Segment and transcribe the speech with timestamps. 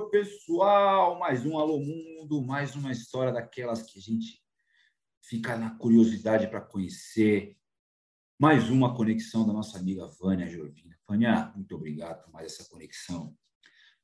[0.00, 1.18] meu pessoal!
[1.18, 4.40] Mais um Alô Mundo, mais uma história daquelas que a gente
[5.20, 7.54] fica na curiosidade para conhecer.
[8.38, 10.96] Mais uma conexão da nossa amiga Vânia Jordina.
[11.06, 13.36] Vânia, muito obrigado por mais essa conexão.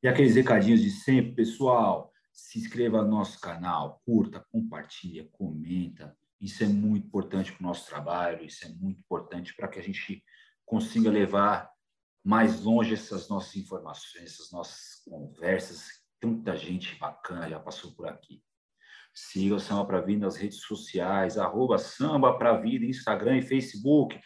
[0.02, 2.12] E aqueles recadinhos de sempre, pessoal.
[2.30, 6.14] Se inscreva no nosso canal, curta, compartilha, comenta.
[6.38, 9.82] Isso é muito importante para o nosso trabalho, isso é muito importante para que a
[9.82, 10.22] gente
[10.66, 11.70] consiga levar
[12.26, 15.86] mais longe essas nossas informações, essas nossas conversas.
[16.20, 18.42] Tanta gente bacana já passou por aqui.
[19.14, 24.20] Siga o Samba para Vida nas redes sociais, arroba Samba para Vida, Instagram e Facebook.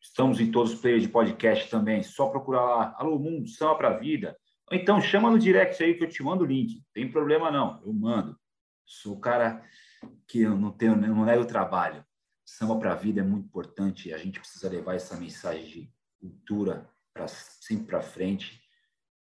[0.00, 2.02] Estamos em todos os players de podcast também.
[2.02, 4.34] Só procurar lá, Alô Mundo, Samba para Vida.
[4.72, 6.82] Então chama no direct aí que eu te mando o link.
[6.94, 8.34] Tem problema não, eu mando.
[8.86, 9.62] Sou o cara
[10.26, 12.02] que eu não tenho, não nego trabalho.
[12.46, 14.10] Samba para vida é muito importante.
[14.10, 18.60] A gente precisa levar essa mensagem de cultura para sempre para frente,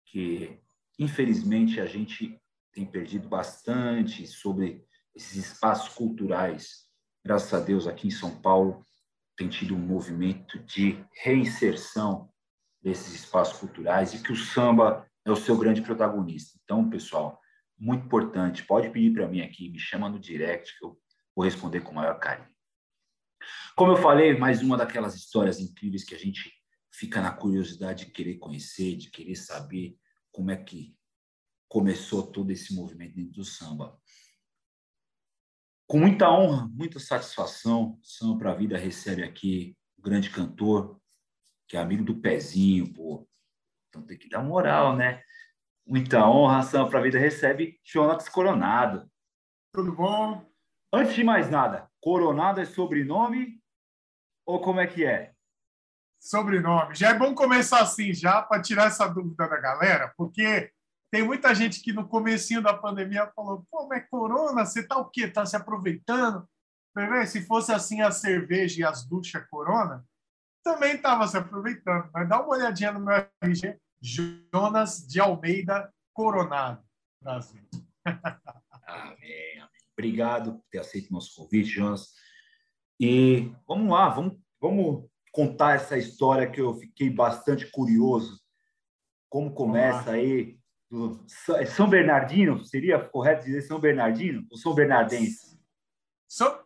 [0.06, 0.60] que
[0.98, 2.40] infelizmente a gente
[2.72, 6.88] tem perdido bastante sobre esses espaços culturais.
[7.24, 8.86] Graças a Deus aqui em São Paulo
[9.36, 12.30] tem tido um movimento de reinserção
[12.82, 16.60] desses espaços culturais e que o samba é o seu grande protagonista.
[16.62, 17.40] Então, pessoal,
[17.78, 21.00] muito importante, pode pedir para mim aqui, me chama no direct que eu
[21.34, 22.50] vou responder com o maior carinho.
[23.78, 26.52] Como eu falei, mais uma daquelas histórias incríveis que a gente
[26.92, 29.98] fica na curiosidade de querer conhecer, de querer saber
[30.32, 30.96] como é que
[31.68, 34.00] começou todo esse movimento dentro do samba.
[35.88, 41.02] Com muita honra, muita satisfação, Samba para a Vida recebe aqui um grande cantor,
[41.68, 43.28] que é amigo do Pezinho, pô.
[43.88, 45.24] Então tem que dar moral, né?
[45.88, 49.10] Muita honra, Samba para a Vida recebe Jonatas Coronado.
[49.74, 50.48] Tudo bom?
[50.94, 53.60] Antes de mais nada, Coronado é sobrenome
[54.46, 55.34] ou como é que é?
[56.20, 56.96] Sobrenome.
[56.96, 60.72] Já é bom começar assim, já para tirar essa dúvida da galera, porque
[61.12, 65.10] tem muita gente que no comecinho da pandemia falou: pô, mas corona, você tá o
[65.10, 65.28] quê?
[65.28, 66.48] Tá se aproveitando?
[67.28, 70.06] Se fosse assim a cerveja e as duchas corona,
[70.64, 72.10] também estava se aproveitando.
[72.14, 76.84] Mas dá uma olhadinha no meu RG, Jonas de Almeida Coronado,
[77.22, 77.62] Brasil.
[78.86, 79.70] amém, amém.
[79.94, 82.14] Obrigado por ter aceito nosso convite, Jonas.
[83.00, 88.40] E vamos lá, vamos, vamos contar essa história que eu fiquei bastante curioso.
[89.30, 90.60] Como começa aí
[90.90, 91.24] do
[91.76, 92.64] São Bernardino?
[92.66, 95.60] Seria correto dizer São Bernardino ou São Bernardense?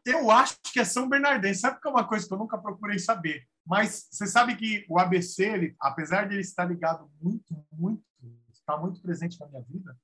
[0.06, 1.62] Eu acho que é São Bernardense.
[1.62, 3.46] Sabe que é uma coisa que eu nunca procurei saber.
[3.66, 8.03] Mas você sabe que o ABC, ele, apesar de ele estar ligado muito, muito,
[8.51, 9.97] está muito presente na minha vida,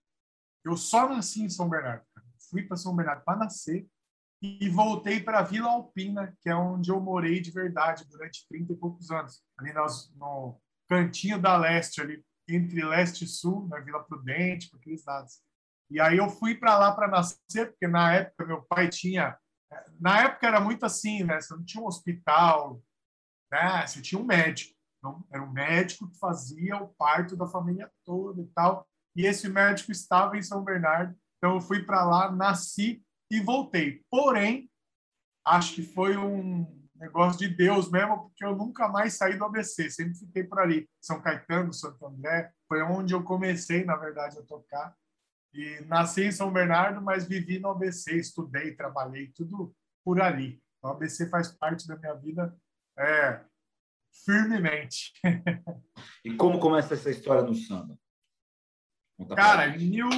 [0.64, 2.06] eu só nasci em São Bernardo.
[2.50, 3.88] Fui para São Bernardo para nascer
[4.42, 8.76] e voltei para Vila Alpina, que é onde eu morei de verdade durante 30 e
[8.76, 9.74] poucos anos, ali
[10.16, 15.42] no cantinho da leste, ali entre leste e sul, na Vila Prudente, por aqueles lados.
[15.92, 19.38] E aí eu fui para lá para nascer, porque na época meu pai tinha.
[20.00, 21.40] Na época era muito assim, né?
[21.42, 22.82] Você não tinha um hospital,
[23.52, 23.86] né?
[23.86, 24.74] Você tinha um médico.
[24.98, 28.88] Então, era um médico que fazia o parto da família toda e tal.
[29.16, 31.16] E esse médico estava em São Bernardo.
[31.38, 34.04] Então eu fui para lá, nasci e voltei.
[34.10, 34.70] Porém,
[35.46, 39.90] acho que foi um negócio de Deus mesmo, porque eu nunca mais saí do ABC,
[39.90, 40.90] sempre fiquei por ali.
[41.00, 44.96] São Caetano, Santo André, foi onde eu comecei, na verdade, a tocar.
[45.54, 50.62] E nasci em São Bernardo, mas vivi no ABC, estudei, trabalhei, tudo por ali.
[50.82, 52.56] O ABC faz parte da minha vida
[52.98, 53.44] é,
[54.26, 55.14] firmemente.
[56.24, 57.98] e como começa essa história no samba?
[59.36, 60.10] Cara, em mil,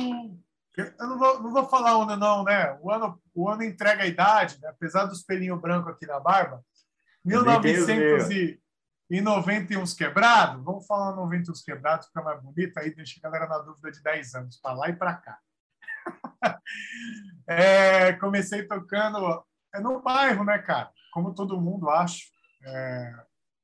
[0.77, 2.77] eu não vou, não vou falar o ano, não, né?
[2.81, 4.69] O ano, o ano entrega a idade, né?
[4.69, 6.63] apesar dos pelinhos brancos aqui na barba.
[7.25, 13.23] 1990 e uns quebrados, vamos falar 90 uns quebrados, fica mais bonito, aí deixa a
[13.29, 15.37] galera na dúvida de 10 anos, para lá e para cá.
[17.45, 19.43] é, comecei tocando
[19.73, 20.89] é no bairro, né, cara?
[21.13, 22.31] Como todo mundo, acho.
[22.63, 23.13] É,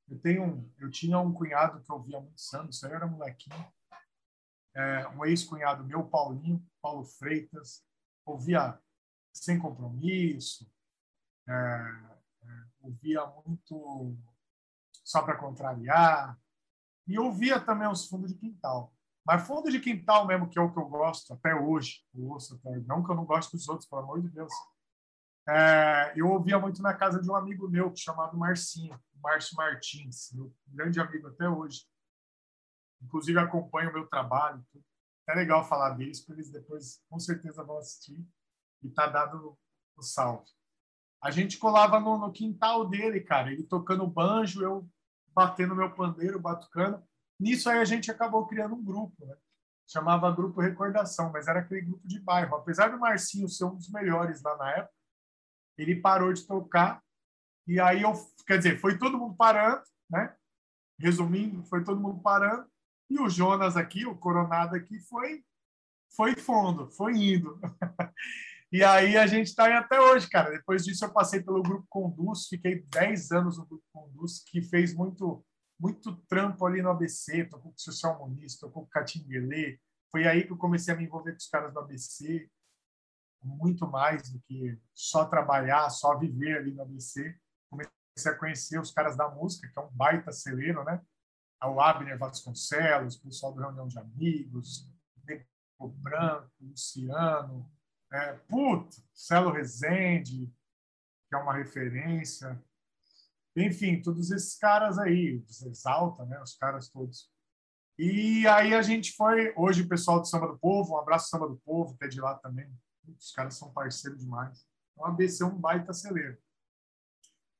[0.10, 3.66] eu, tenho, eu tinha um cunhado que ouvia muito samba, isso aí era molequinho
[4.78, 7.84] é, um ex-cunhado meu, Paulinho, Paulo Freitas,
[8.24, 8.80] ouvia
[9.34, 10.72] Sem Compromisso,
[11.48, 14.16] é, é, ouvia muito
[15.04, 16.40] Só para Contrariar,
[17.08, 18.94] e ouvia também os fundos de quintal.
[19.26, 22.56] Mas fundo de quintal mesmo, que é o que eu gosto até hoje, eu ouço
[22.56, 24.54] até, não que eu não gosto dos outros, pelo amor de Deus.
[25.50, 30.54] É, eu ouvia muito na casa de um amigo meu chamado Marcinho, Márcio Martins, meu
[30.68, 31.88] grande amigo até hoje
[33.02, 34.64] inclusive acompanham o meu trabalho.
[35.28, 38.26] É legal falar deles, porque eles depois com certeza vão assistir
[38.82, 39.58] e tá dado
[39.98, 40.50] o salve.
[41.22, 44.88] A gente colava no, no, quintal dele, cara, ele tocando banjo, eu
[45.34, 47.04] batendo meu pandeiro, batucando.
[47.40, 49.36] Nisso aí a gente acabou criando um grupo, né?
[49.88, 52.56] chamava Grupo Recordação, mas era aquele grupo de bairro.
[52.56, 54.94] Apesar do Marcinho ser um dos melhores lá na época,
[55.78, 57.02] ele parou de tocar.
[57.66, 58.14] E aí eu,
[58.46, 60.36] quer dizer, foi todo mundo parando, né?
[61.00, 62.70] Resumindo, foi todo mundo parando.
[63.10, 65.44] E o Jonas aqui, o Coronado aqui, foi
[66.16, 67.60] foi fundo, foi indo.
[68.72, 70.52] e aí a gente está aí até hoje, cara.
[70.52, 74.94] Depois disso eu passei pelo Grupo Conduz, fiquei 10 anos no Grupo Conduz, que fez
[74.94, 75.46] muito
[75.80, 79.80] muito trampo ali no ABC, tocou com o Social Muniz, tocou com o Catinguelê.
[80.12, 82.50] Foi aí que eu comecei a me envolver com os caras do ABC,
[83.44, 87.38] muito mais do que só trabalhar, só viver ali no ABC.
[87.70, 87.92] Comecei
[88.26, 91.00] a conhecer os caras da música, que é um baita celeiro, né?
[91.64, 94.88] O Abner Vasconcelos, o pessoal do Reunião de Amigos,
[95.80, 97.70] o Branco, Luciano,
[98.12, 100.52] é, puto, Celo Rezende,
[101.28, 102.62] que é uma referência.
[103.56, 106.40] Enfim, todos esses caras aí, Exalta, né?
[106.42, 107.30] Os caras todos.
[107.98, 111.48] E aí a gente foi, hoje o pessoal do Samba do Povo, um abraço Samba
[111.48, 112.72] do Povo, até de lá também.
[113.18, 114.68] Os caras são parceiros demais.
[114.94, 116.38] Então a ABC é um baita celeiro.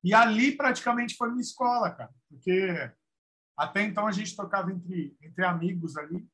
[0.04, 2.92] E ali praticamente foi minha escola, cara, porque
[3.58, 6.28] até então a gente tocava entre, entre amigos ali.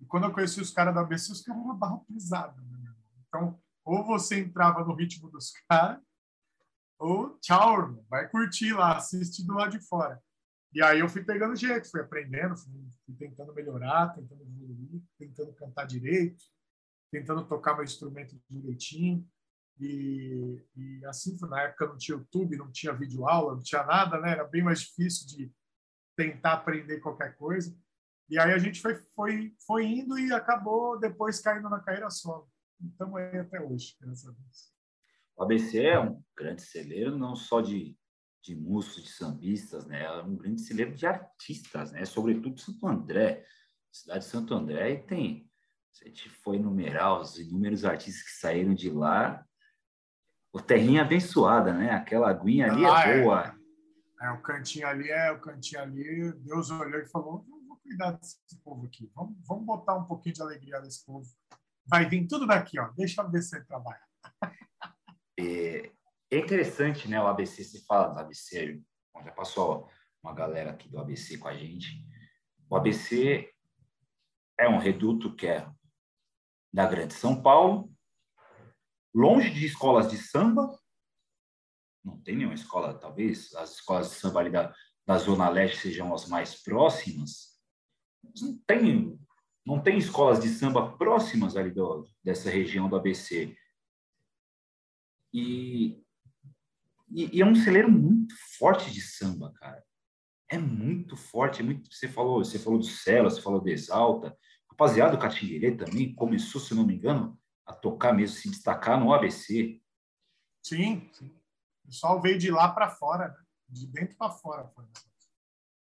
[0.00, 2.60] E quando eu conheci os caras da ABC, os caras eram barro pisado.
[2.62, 2.94] Né?
[3.26, 6.00] Então, ou você entrava no ritmo dos caras,
[6.98, 10.22] ou tchau, irmão, vai curtir lá, assiste do lado de fora.
[10.72, 12.72] E aí eu fui pegando jeito, fui aprendendo, fui,
[13.04, 16.44] fui tentando melhorar, tentando evoluir, tentando cantar direito,
[17.10, 19.28] tentando tocar meu instrumento direitinho.
[19.80, 24.20] E, e assim, na época não tinha YouTube, não tinha vídeo aula, não tinha nada,
[24.20, 24.30] né?
[24.30, 25.52] Era bem mais difícil de
[26.16, 27.76] tentar aprender qualquer coisa.
[28.28, 32.50] E aí a gente foi, foi, foi indo e acabou depois caindo na carreira solo.
[32.80, 34.72] Então aí até hoje, graças a Deus.
[35.36, 37.96] O ABC é um grande celeiro, não só de,
[38.42, 40.02] de músicos, de sambistas, né?
[40.02, 42.04] É um grande celeiro de artistas, né?
[42.04, 43.44] Sobretudo Santo André.
[43.90, 45.48] cidade de Santo André e tem...
[45.90, 49.44] Se a gente for enumerar os inúmeros artistas que saíram de lá,
[50.50, 51.90] o terrinha abençoada, né?
[51.90, 53.51] Aquela aguinha ali ah, é boa.
[54.22, 54.30] É.
[54.30, 56.32] o cantinho ali é o cantinho ali.
[56.34, 59.10] Deus olhou e falou: vou cuidar desse povo aqui.
[59.14, 61.26] Vamos, vamos botar um pouquinho de alegria nesse povo.
[61.86, 62.88] Vai vir tudo daqui, ó.
[62.92, 64.00] Deixa eu ver se ele trabalha.
[65.38, 65.90] É,
[66.30, 67.20] é interessante, né?
[67.20, 68.80] O ABC se fala do ABC,
[69.24, 69.88] já passou
[70.22, 72.06] uma galera aqui do ABC com a gente.
[72.68, 73.52] O ABC
[74.58, 75.68] é um reduto que é
[76.72, 77.92] da Grande São Paulo,
[79.14, 80.78] longe de escolas de samba.
[82.04, 84.74] Não tem nenhuma escola, talvez as escolas de samba da,
[85.06, 87.60] da Zona Leste sejam as mais próximas.
[88.40, 89.18] Não tem,
[89.64, 93.56] não tem escolas de samba próximas ali do, dessa região do ABC.
[95.32, 96.02] E,
[97.10, 99.82] e, e, é um celeiro muito forte de samba, cara.
[100.48, 101.92] É muito forte, é muito.
[101.92, 104.36] Você falou, você falou do Celo, você falou do Exalta.
[104.70, 109.12] Rapaziada, o Catinguerê também começou, se não me engano, a tocar mesmo, se destacar no
[109.14, 109.80] ABC.
[110.62, 111.41] Sim, sim.
[111.84, 113.36] O pessoal veio de lá para fora, né?
[113.68, 114.70] de dentro para fora.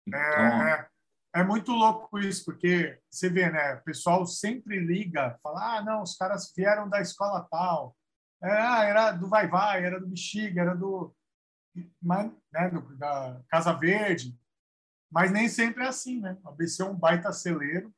[0.06, 0.19] Então...
[0.19, 0.88] É,
[1.35, 3.75] é, é, muito louco isso, porque você vê, né?
[3.75, 7.96] O pessoal sempre liga, fala: ah, não, os caras vieram da escola tal,
[8.43, 11.15] ah, era do Vai Vai, era do Bexiga, era do,
[12.01, 14.39] mas, né, do, da Casa Verde.
[15.10, 16.36] Mas nem sempre é assim, né?
[16.43, 17.94] O ABC é um baita celeiro.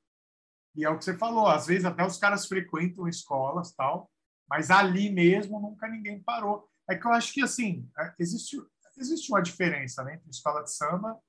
[0.74, 4.10] E é o que você falou, às vezes até os caras frequentam escolas tal,
[4.46, 6.68] mas ali mesmo nunca ninguém parou.
[6.88, 8.56] É que eu acho que, assim, é, existe,
[8.96, 11.20] existe uma diferença né, entre escola de samba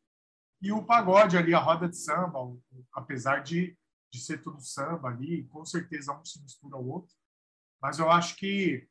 [0.61, 2.39] e o pagode ali, a roda de samba,
[2.93, 3.77] apesar de,
[4.11, 7.15] de ser tudo samba ali, com certeza um se mistura ao outro.
[7.81, 8.87] Mas eu acho que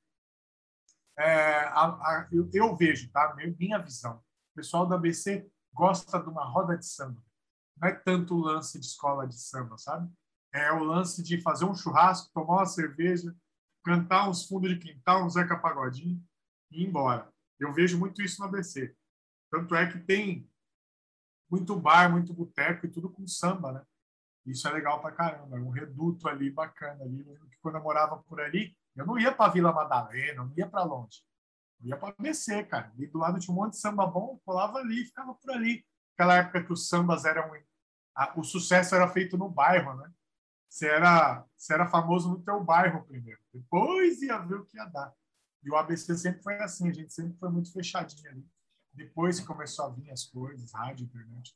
[1.19, 3.35] é, a, a, eu, eu, vejo, tá?
[3.59, 4.17] Minha visão.
[4.53, 7.23] O pessoal da ABC gosta de uma roda de samba.
[7.77, 10.11] Não é tanto o lance de escola de samba, sabe?
[10.53, 13.35] É o lance de fazer um churrasco, tomar uma cerveja,
[13.85, 16.23] cantar uns fundos de quintal, um Zeca Pagodinho
[16.71, 17.31] e ir embora.
[17.59, 18.95] Eu vejo muito isso no ABC.
[19.51, 20.49] Tanto é que tem
[21.51, 23.83] muito bar, muito boteco e tudo com samba, né?
[24.45, 25.57] Isso é legal pra caramba.
[25.57, 27.25] É um reduto ali bacana ali.
[27.61, 31.23] Quando eu morava por ali, eu não ia para Vila Madalena, não ia para longe.
[31.81, 32.93] Eu ia para BC, cara.
[32.97, 35.85] E do lado tinha um monte de samba bom, colava ali, ficava por ali.
[36.15, 37.51] Aquela época que os sambas eram.
[38.37, 40.11] o sucesso era feito no bairro, né?
[40.69, 43.41] Você era, você era famoso no teu bairro primeiro.
[43.53, 45.13] Depois ia ver o que ia dar.
[45.67, 48.47] E o ABC sempre foi assim, a gente sempre foi muito fechadinho ali.
[48.95, 51.55] Depois começou a vir as coisas, rádio, internet.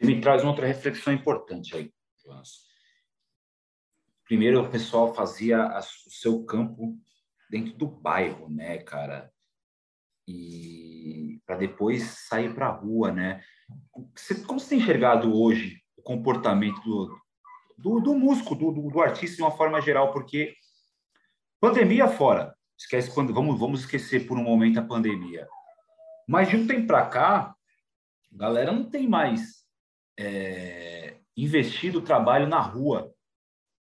[0.00, 1.92] Você me traz uma outra reflexão importante aí,
[2.24, 2.72] Jonas
[4.32, 6.98] primeiro o pessoal fazia o seu campo
[7.50, 9.30] dentro do bairro, né, cara?
[10.26, 13.44] E para depois sair para a rua, né?
[14.16, 17.18] Você, como você tem enxergado hoje o comportamento do,
[17.76, 20.54] do, do músico, do, do, do, artista de uma forma geral, porque
[21.60, 25.48] pandemia fora, esquece vamos vamos esquecer por um momento a pandemia.
[26.28, 27.54] Mas de um tempo para cá,
[28.32, 29.62] a galera não tem mais
[30.18, 33.12] é, investido trabalho na rua.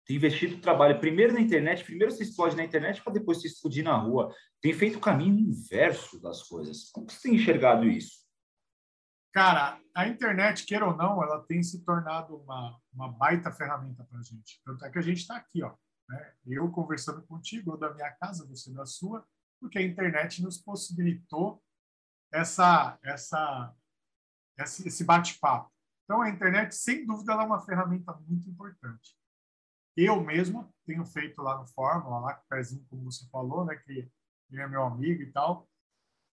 [0.05, 3.83] Tem investido trabalho primeiro na internet, primeiro se explode na internet para depois se explodir
[3.83, 4.33] na rua.
[4.59, 6.89] Tem feito o caminho inverso das coisas.
[6.91, 8.27] Como você tem enxergado isso?
[9.31, 14.19] Cara, a internet, queira ou não, ela tem se tornado uma, uma baita ferramenta para
[14.19, 14.59] a gente.
[14.65, 15.75] Tanto é que a gente está aqui, ó.
[16.09, 16.33] Né?
[16.47, 19.25] Eu conversando contigo, eu da minha casa, você da sua,
[19.61, 21.63] porque a internet nos possibilitou
[22.33, 23.75] essa, essa,
[24.57, 25.71] esse bate-papo.
[26.03, 29.15] Então, a internet, sem dúvida, é uma ferramenta muito importante.
[29.95, 33.75] Eu mesmo tenho feito lá no Fórmula, lá com o Pezinho, como você falou, né,
[33.75, 34.09] que
[34.51, 35.69] ele é meu amigo e tal.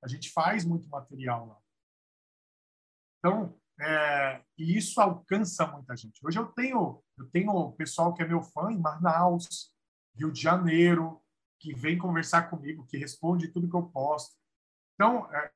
[0.03, 1.59] A gente faz muito material lá.
[3.19, 6.25] Então, é, e isso alcança muita gente.
[6.27, 9.71] Hoje eu tenho, eu tenho pessoal que é meu fã em Manaus,
[10.17, 11.23] Rio de Janeiro,
[11.59, 14.35] que vem conversar comigo, que responde tudo que eu posto.
[14.95, 15.53] Então, é,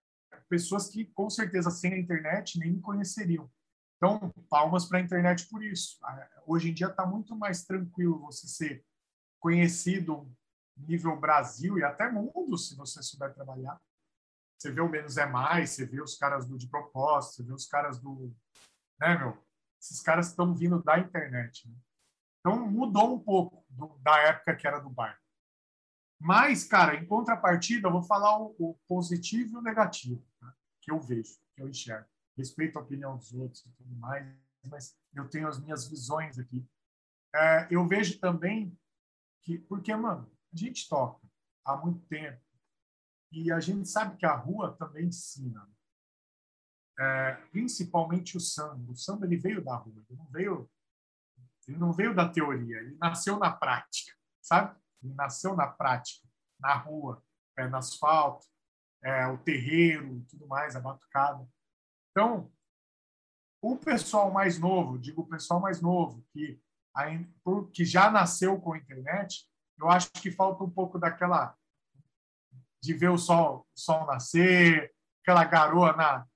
[0.48, 3.50] pessoas que com certeza sem a internet nem me conheceriam.
[3.96, 5.98] Então, palmas para a internet por isso.
[6.46, 8.84] Hoje em dia está muito mais tranquilo você ser
[9.40, 10.30] conhecido
[10.76, 13.80] nível Brasil e até mundo, se você souber trabalhar.
[14.58, 17.52] Você vê o Menos é Mais, você vê os caras do De Propósito, você vê
[17.52, 18.34] os caras do...
[19.00, 19.38] Né, meu?
[19.84, 21.68] Esses caras estão vindo da internet.
[21.68, 21.76] Né?
[22.40, 25.18] Então, mudou um pouco do, da época que era do bairro.
[26.18, 30.56] Mas, cara, em contrapartida, eu vou falar o, o positivo e o negativo tá?
[30.80, 32.08] que eu vejo, que eu enxergo.
[32.34, 34.26] Respeito a opinião dos outros e tudo mais,
[34.70, 36.66] mas eu tenho as minhas visões aqui.
[37.34, 38.74] É, eu vejo também
[39.42, 41.20] que, porque, mano, a gente toca
[41.62, 42.40] há muito tempo
[43.30, 45.68] e a gente sabe que a rua também ensina.
[46.98, 48.92] É, principalmente o samba.
[48.92, 50.70] O samba ele veio da rua, ele não veio,
[51.66, 54.78] ele não veio da teoria, ele nasceu na prática, sabe?
[55.02, 56.26] Ele nasceu na prática,
[56.58, 57.22] na rua,
[57.56, 58.46] é, no asfalto,
[59.02, 61.46] é, o terreiro, tudo mais, a batucada.
[62.10, 62.50] Então,
[63.60, 66.60] o pessoal mais novo, digo o pessoal mais novo, que,
[67.72, 69.48] que já nasceu com a internet,
[69.78, 71.56] eu acho que falta um pouco daquela
[72.80, 76.26] de ver o sol, o sol nascer, aquela garoa na,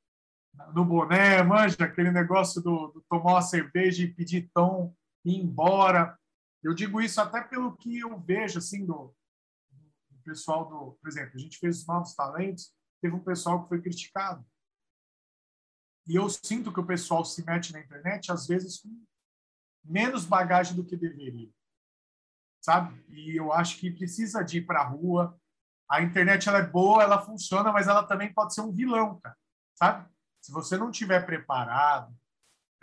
[0.75, 5.41] no boné, manja, aquele negócio do, do tomar uma cerveja e pedir tom e ir
[5.41, 6.19] embora.
[6.63, 9.15] Eu digo isso até pelo que eu vejo assim do,
[10.11, 13.69] do pessoal do, por exemplo, a gente fez os novos talentos, teve um pessoal que
[13.69, 14.45] foi criticado.
[16.07, 18.89] E eu sinto que o pessoal se mete na internet às vezes com
[19.85, 21.51] menos bagagem do que deveria.
[22.61, 23.03] Sabe?
[23.09, 25.39] E eu acho que precisa de ir para a rua.
[25.89, 29.37] A internet ela é boa, ela funciona, mas ela também pode ser um vilão, cara.
[29.75, 30.11] Sabe?
[30.41, 32.17] Se você não tiver preparado,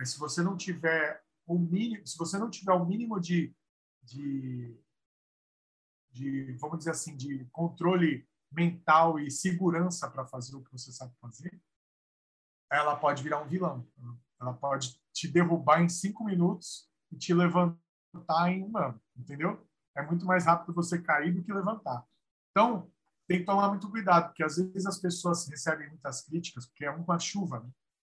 [0.03, 3.55] se você não tiver o mínimo, se você não tiver o mínimo de
[4.05, 4.79] de,
[6.12, 11.13] de vamos dizer assim, de controle mental e segurança para fazer o que você sabe
[11.19, 11.62] fazer,
[12.71, 13.88] ela pode virar um vilão.
[14.39, 17.79] Ela pode te derrubar em cinco minutos e te levantar
[18.50, 19.67] em um ano, entendeu?
[19.95, 22.05] É muito mais rápido você cair do que levantar.
[22.51, 22.91] Então,
[23.27, 26.91] tem que tomar muito cuidado, porque às vezes as pessoas recebem muitas críticas, porque é
[26.91, 27.70] uma chuva, né?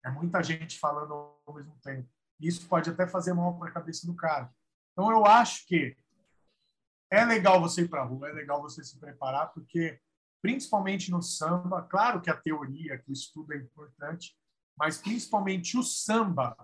[0.05, 1.13] É muita gente falando
[1.47, 2.09] ao mesmo tempo.
[2.41, 4.51] Isso pode até fazer mal para a cabeça do cara.
[4.93, 5.97] Então, eu acho que
[7.11, 10.01] é legal você ir para a rua, é legal você se preparar, porque,
[10.41, 14.35] principalmente no samba, claro que a teoria, que o estudo é importante,
[14.79, 16.57] mas principalmente o samba,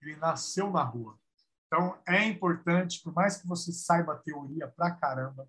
[0.00, 1.18] ele nasceu na rua.
[1.66, 5.48] Então, é importante, por mais que você saiba a teoria pra caramba,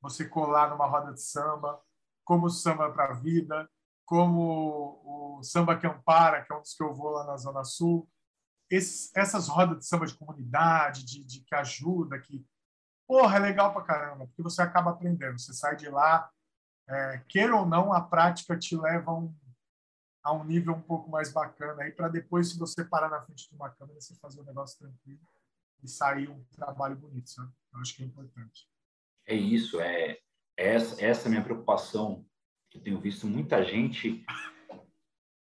[0.00, 1.80] você colar numa roda de samba,
[2.24, 3.68] como o samba para a vida,
[4.04, 7.64] como o samba que ampara, que é um dos que eu vou lá na Zona
[7.64, 8.08] Sul,
[8.70, 12.46] esses, essas rodas de samba de comunidade, de, de, que ajuda, que
[13.06, 15.38] porra, é legal pra caramba, porque você acaba aprendendo.
[15.38, 16.30] Você sai de lá,
[16.88, 19.34] é, queira ou não, a prática te leva a um,
[20.22, 23.48] a um nível um pouco mais bacana aí para depois, se você parar na frente
[23.48, 25.20] de uma câmera, você fazer um negócio tranquilo
[25.82, 27.52] e sair um trabalho bonito, sabe?
[27.72, 28.68] Eu acho que é importante.
[29.26, 30.18] É isso, é,
[30.56, 32.26] é essa, essa é minha preocupação.
[32.72, 34.24] Eu tenho visto muita gente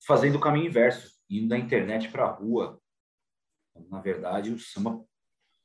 [0.06, 2.82] fazendo o caminho inverso, indo da internet para a rua,
[3.90, 5.08] na verdade, o samba, o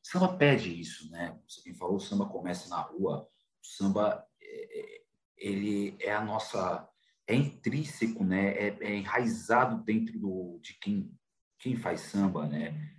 [0.03, 1.39] samba pede isso, né?
[1.63, 3.29] Quem falou, o samba começa na rua.
[3.63, 5.03] O samba, é, é,
[5.37, 6.89] ele é a nossa,
[7.27, 8.53] é intrínseco, né?
[8.53, 11.13] É, é enraizado dentro do, de quem,
[11.59, 12.97] quem faz samba, né?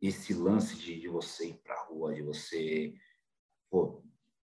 [0.00, 2.94] Esse lance de, de você ir para a rua, de você
[3.70, 4.04] pô,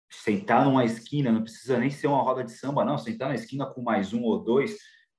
[0.09, 2.97] sentar numa esquina, não precisa nem ser uma roda de samba, não.
[2.97, 4.77] Sentar na esquina com mais um ou dois,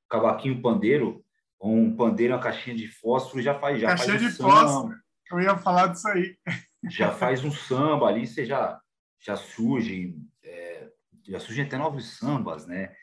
[0.09, 1.25] cavaquinho pandeiro,
[1.61, 3.81] um pandeiro, uma caixinha de fósforo, já faz.
[3.81, 4.97] Já caixinha faz de fósforo.
[5.31, 6.37] Eu ia falar disso aí.
[6.91, 8.81] Já faz um samba ali, você já,
[9.21, 10.89] já surge, é,
[11.27, 12.95] já surgem até novos sambas, né?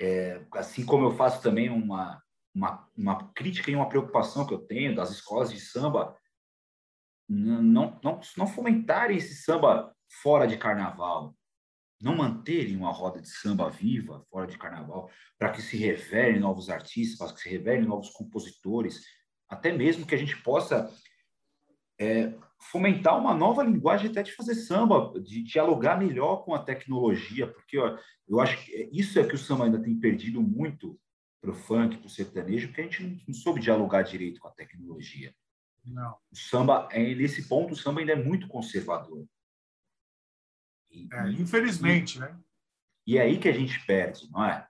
[0.00, 2.22] É, assim como eu faço também uma,
[2.54, 6.16] uma, uma crítica e uma preocupação que eu tenho das escolas de samba
[7.28, 11.34] não, não, não fomentarem esse samba fora de carnaval,
[12.00, 16.70] não manterem uma roda de samba viva fora de carnaval, para que se revelem novos
[16.70, 19.04] artistas, para que se revelem novos compositores,
[19.48, 20.92] até mesmo que a gente possa
[21.98, 27.46] é, fomentar uma nova linguagem até de fazer samba, de dialogar melhor com a tecnologia,
[27.46, 27.98] porque ó,
[28.28, 30.98] eu acho que isso é que o samba ainda tem perdido muito
[31.40, 34.48] para o funk, para o sertanejo, porque a gente não, não soube dialogar direito com
[34.48, 35.34] a tecnologia.
[35.84, 36.16] Não.
[36.30, 39.24] O samba, é, nesse ponto, o samba ainda é muito conservador.
[40.90, 42.40] E, é, infelizmente, e, né?
[43.06, 44.68] E é aí que a gente perde, não é?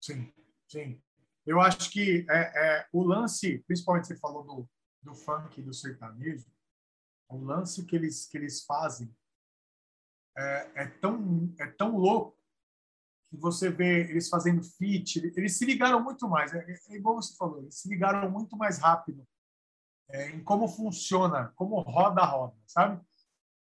[0.00, 0.32] Sim,
[0.68, 1.02] sim.
[1.44, 4.68] Eu acho que é, é, o lance, principalmente você falou do,
[5.02, 6.46] do funk e do sertanejo,
[7.28, 9.14] o lance que eles, que eles fazem
[10.36, 12.38] é, é, tão, é tão louco
[13.30, 17.36] que você vê eles fazendo feat, eles se ligaram muito mais, é, é igual você
[17.36, 19.26] falou, eles se ligaram muito mais rápido
[20.10, 23.04] é, em como funciona, como roda a roda, sabe?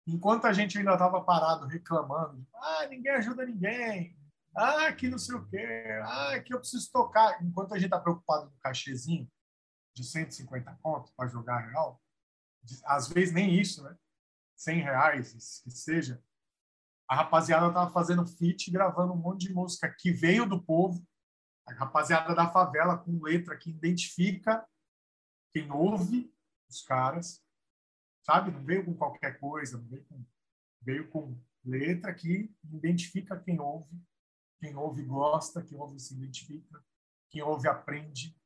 [0.07, 4.17] Enquanto a gente ainda estava parado reclamando, ah, ninguém ajuda ninguém,
[4.57, 7.43] ah, que não sei o quê, ah, que eu preciso tocar.
[7.43, 9.31] Enquanto a gente está preocupado no cachezinho
[9.95, 12.03] de 150 conto para jogar real,
[12.85, 13.97] às vezes nem isso, né?
[14.57, 16.23] 100 reais, que seja.
[17.09, 21.05] A rapaziada estava fazendo feat, gravando um monte de música que veio do povo,
[21.67, 24.67] a rapaziada da favela com letra que identifica
[25.53, 26.33] quem ouve
[26.69, 27.43] os caras,
[28.23, 28.51] sabe?
[28.51, 30.25] Não veio com qualquer coisa, veio com,
[30.81, 34.01] veio com letra que identifica quem ouve,
[34.61, 36.85] quem ouve gosta, quem ouve se identifica,
[37.31, 38.37] quem ouve aprende,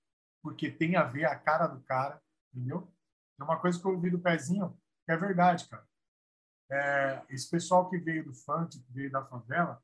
[0.43, 2.93] porque tem a ver a cara do cara, entendeu?
[3.39, 5.87] É uma coisa que eu ouvi do Pezinho, que é verdade, cara.
[6.71, 9.83] É, esse pessoal que veio do funk, que veio da favela,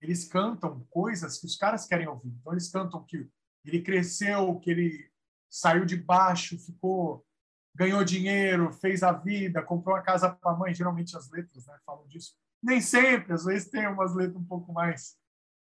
[0.00, 2.28] eles cantam coisas que os caras querem ouvir.
[2.28, 3.30] Então, eles cantam que
[3.64, 5.10] ele cresceu, que ele
[5.50, 7.25] saiu de baixo, ficou,
[7.76, 10.74] ganhou dinheiro, fez a vida, comprou uma casa para a mãe.
[10.74, 12.34] Geralmente as letras né, falam disso.
[12.62, 15.16] Nem sempre, às vezes tem umas letras um pouco mais.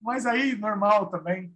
[0.02, 1.56] Mas aí, normal também.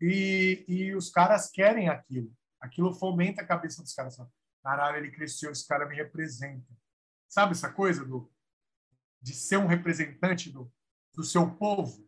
[0.00, 2.30] E, e os caras querem aquilo.
[2.60, 4.18] Aquilo fomenta a cabeça dos caras.
[4.62, 6.66] Caralho, ele cresceu, esse cara me representa.
[7.28, 8.30] Sabe essa coisa do,
[9.22, 10.70] de ser um representante do,
[11.14, 12.06] do seu povo?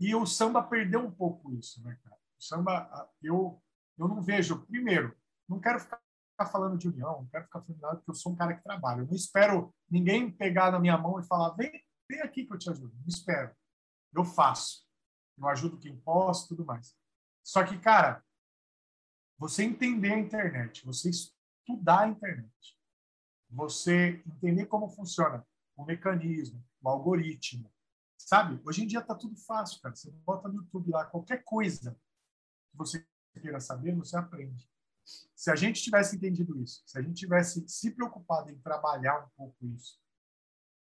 [0.00, 2.16] E o samba perdeu um pouco isso, né, cara?
[2.38, 3.62] O samba, eu
[3.98, 5.14] eu não vejo, primeiro,
[5.48, 6.00] não quero ficar
[6.46, 9.00] falando de união, não quero ficar falando nada, porque eu sou um cara que trabalha.
[9.00, 11.70] Eu não espero ninguém pegar na minha mão e falar, vem,
[12.08, 12.94] vem aqui que eu te ajudo.
[12.94, 13.54] Não espero.
[14.14, 14.86] Eu faço.
[15.36, 16.96] Eu ajudo quem posso, tudo mais.
[17.42, 18.24] Só que, cara,
[19.38, 22.76] você entender a internet, você estudar a internet,
[23.48, 25.46] você entender como funciona
[25.76, 27.72] o mecanismo, o algoritmo,
[28.18, 28.60] sabe?
[28.66, 29.94] Hoje em dia tá tudo fácil, cara.
[29.94, 31.98] Você bota no YouTube lá qualquer coisa
[32.70, 33.06] que você
[33.40, 34.68] queira saber, você aprende.
[35.34, 39.28] Se a gente tivesse entendido isso, se a gente tivesse se preocupado em trabalhar um
[39.36, 39.98] pouco isso,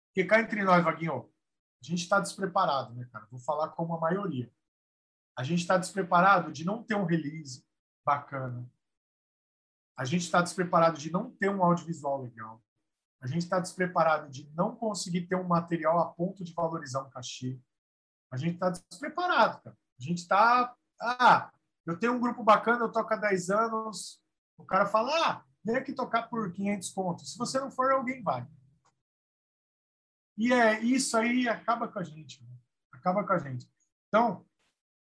[0.08, 1.30] porque cá entre nós, Vaguinho,
[1.82, 3.26] a gente está despreparado, né, cara?
[3.30, 4.52] Vou falar como a maioria.
[5.36, 7.64] A gente está despreparado de não ter um release
[8.04, 8.68] bacana.
[9.96, 12.62] A gente está despreparado de não ter um audiovisual legal.
[13.20, 17.10] A gente está despreparado de não conseguir ter um material a ponto de valorizar um
[17.10, 17.60] cachê.
[18.32, 19.76] A gente está despreparado, cara.
[19.98, 20.74] A gente está.
[21.00, 21.52] Ah,
[21.86, 24.20] eu tenho um grupo bacana, eu toco há 10 anos.
[24.58, 27.32] O cara fala: ah, vem aqui tocar por 500 pontos.
[27.32, 28.46] Se você não for, alguém vai.
[30.36, 32.42] E é isso aí acaba com a gente.
[32.42, 32.50] Né?
[32.92, 33.68] Acaba com a gente.
[34.08, 34.46] Então,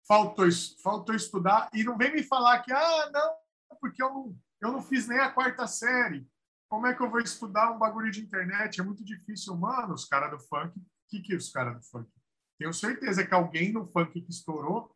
[0.08, 0.45] faltou,
[0.84, 1.69] faltou estudar.
[1.74, 3.36] E não vem me falar que, ah, não,
[3.80, 6.28] porque eu não, eu não fiz nem a quarta série.
[6.69, 8.80] Como é que eu vou estudar um bagulho de internet?
[8.80, 9.93] É muito difícil, mano.
[9.93, 10.80] Os caras do funk.
[10.80, 12.10] O que, que é os caras do funk?
[12.58, 14.95] Tenho certeza que alguém no funk que estourou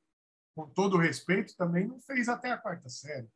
[0.56, 3.30] com todo respeito, também não fez até a quarta série.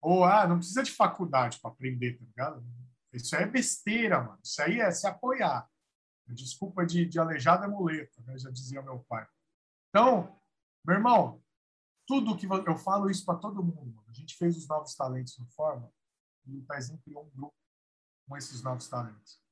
[0.00, 2.64] Ou, ah, não precisa de faculdade para aprender, tá ligado?
[3.12, 4.40] Isso aí é besteira, mano.
[4.42, 5.68] Isso aí é se apoiar.
[6.28, 8.38] Desculpa de, de aleijada é muleta, né?
[8.38, 9.26] já dizia meu pai.
[9.88, 10.40] Então,
[10.86, 11.42] meu irmão,
[12.06, 13.94] tudo que eu falo isso para todo mundo.
[13.94, 14.08] Mano.
[14.08, 15.90] A gente fez os novos talentos no Forma
[16.46, 17.54] e o Pezinho criou um grupo
[18.26, 19.42] com esses novos talentos.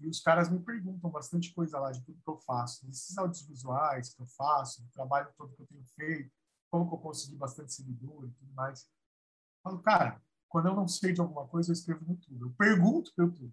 [0.00, 4.14] E os caras me perguntam bastante coisa lá de tudo que eu faço, desses audiovisuais
[4.14, 6.32] que eu faço, do trabalho todo que eu tenho feito,
[6.70, 8.82] como que eu consegui bastante seguidor e tudo mais.
[8.82, 12.46] Eu falo, cara, quando eu não sei de alguma coisa, eu escrevo no tudo.
[12.46, 13.52] Eu pergunto pelo tudo.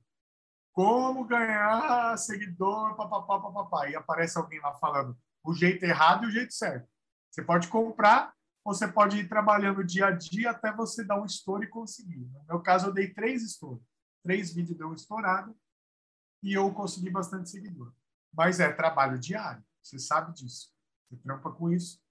[0.72, 3.90] Como ganhar seguidor, papapá, papapá.
[3.90, 6.88] E aparece alguém lá falando o jeito errado e o jeito certo.
[7.30, 8.34] Você pode comprar
[8.64, 12.20] ou você pode ir trabalhando dia a dia até você dar um estouro e conseguir.
[12.20, 13.84] No meu caso, eu dei três estouros.
[14.24, 15.56] Três vídeos deu estourado
[16.41, 17.93] e eu consegui bastante seguidor.
[18.34, 20.71] Mas é trabalho diário, você sabe disso.
[21.10, 22.02] Você trampa com isso.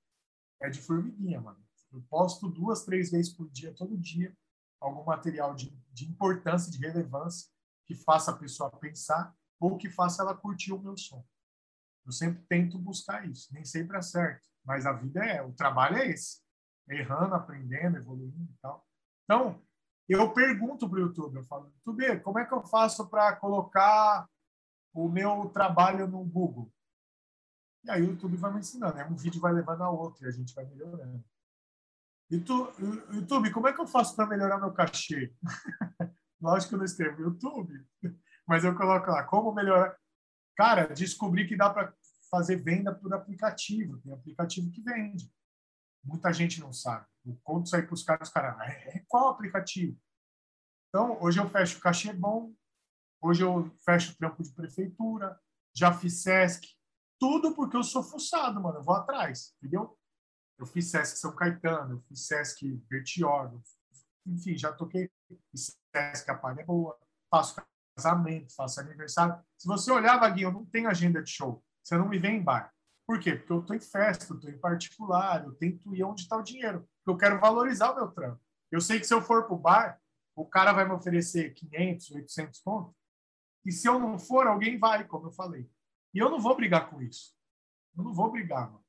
[0.60, 1.62] É de formiguinha, mano.
[1.92, 4.36] Eu posto duas, três vezes por dia, todo dia,
[4.80, 7.48] algum material de, de importância, de relevância,
[7.86, 11.24] que faça a pessoa pensar ou que faça ela curtir o meu som.
[12.04, 13.52] Eu sempre tento buscar isso.
[13.52, 16.40] Nem sempre acerto, mas a vida é, o trabalho é esse.
[16.88, 18.86] Errando, aprendendo, evoluindo e tal.
[19.24, 19.65] Então,
[20.08, 24.28] eu pergunto para o YouTube, eu falo, YouTube, como é que eu faço para colocar
[24.94, 26.72] o meu trabalho no Google?
[27.84, 29.04] E aí o YouTube vai me ensinando, né?
[29.04, 31.24] um vídeo vai levando a outro e a gente vai melhorando.
[32.30, 35.32] YouTube, como é que eu faço para melhorar meu cachê?
[36.40, 37.86] Lógico que eu não escrevo YouTube,
[38.46, 39.96] mas eu coloco lá, como melhorar.
[40.56, 41.94] Cara, descobri que dá para
[42.30, 45.32] fazer venda por aplicativo, tem aplicativo que vende.
[46.02, 47.06] Muita gente não sabe.
[47.26, 49.98] Eu conto isso aí para os caras, os caras, é, qual aplicativo?
[50.88, 52.54] Então, hoje eu fecho cachê bom,
[53.20, 55.38] hoje eu fecho trampo de prefeitura,
[55.74, 56.68] já fiz SESC,
[57.18, 59.98] tudo porque eu sou fuçado, mano, eu vou atrás, entendeu?
[60.58, 63.60] Eu fiz SESC São Caetano, eu fiz SESC Bertioga,
[64.26, 65.10] enfim, já toquei
[65.54, 66.98] SESC A Palha é Boa,
[67.30, 67.56] faço
[67.96, 69.42] casamento, faço aniversário.
[69.58, 71.64] Se você olhar, Vaguinho, eu não tenho agenda de show.
[71.82, 72.72] Você não me vê em bar.
[73.06, 73.36] Por quê?
[73.36, 76.42] Porque eu estou em festa, eu estou em particular, eu tento ir onde está o
[76.42, 76.88] dinheiro.
[77.06, 78.40] Eu quero valorizar o meu trampo.
[78.70, 80.00] Eu sei que se eu for para o bar,
[80.34, 82.94] o cara vai me oferecer 500, 800 pontos.
[83.64, 85.70] E se eu não for, alguém vai, como eu falei.
[86.12, 87.34] E eu não vou brigar com isso.
[87.96, 88.84] Eu não vou brigar, mano.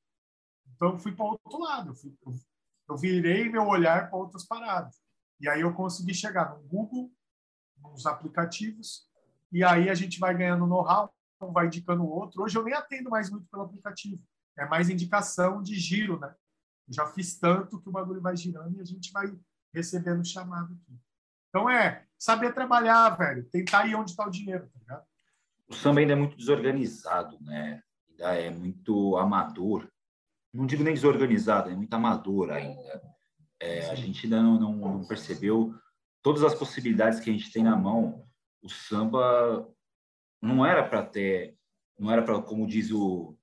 [0.76, 1.92] Então eu fui para outro lado.
[1.92, 2.34] Eu, fui, eu,
[2.90, 5.02] eu virei meu olhar para outras paradas.
[5.40, 7.12] E aí eu consegui chegar no Google,
[7.82, 9.08] nos aplicativos,
[9.52, 12.42] e aí a gente vai ganhando know-how, um vai indicando o outro.
[12.42, 14.22] Hoje eu nem atendo mais muito pelo aplicativo.
[14.58, 16.34] É mais indicação de giro, né?
[16.90, 19.28] Já fiz tanto que o bagulho vai girando e a gente vai
[19.74, 21.00] recebendo chamado aqui.
[21.50, 23.44] Então é saber trabalhar, velho.
[23.50, 25.06] Tentar ir onde está o dinheiro, tá ligado?
[25.68, 27.84] O samba ainda é muito desorganizado, né?
[28.10, 29.88] Ainda é muito amador.
[30.54, 33.02] Não digo nem desorganizado, é muito amador ainda.
[33.60, 35.74] É, a gente ainda não, não, não percebeu
[36.22, 38.26] todas as possibilidades que a gente tem na mão.
[38.62, 39.68] O samba
[40.42, 41.58] não era para ter,
[41.98, 43.37] não era para, como diz o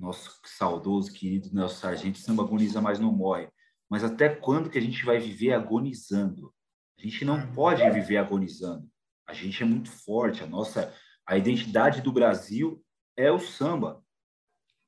[0.00, 3.48] nosso saudoso querido Nelson Sargento, samba agoniza, mas não morre.
[3.88, 6.54] Mas até quando que a gente vai viver agonizando?
[6.98, 7.52] A gente não uhum.
[7.52, 8.88] pode viver agonizando.
[9.26, 10.42] A gente é muito forte.
[10.42, 10.94] A nossa,
[11.26, 12.82] a identidade do Brasil
[13.16, 14.02] é o samba.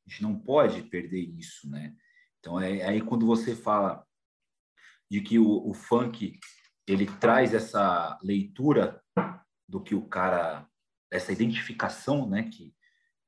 [0.07, 1.95] A gente não pode perder isso, né?
[2.39, 4.05] Então é aí quando você fala
[5.11, 6.39] de que o, o funk
[6.87, 9.01] ele traz essa leitura
[9.69, 10.67] do que o cara
[11.11, 12.75] essa identificação, né, que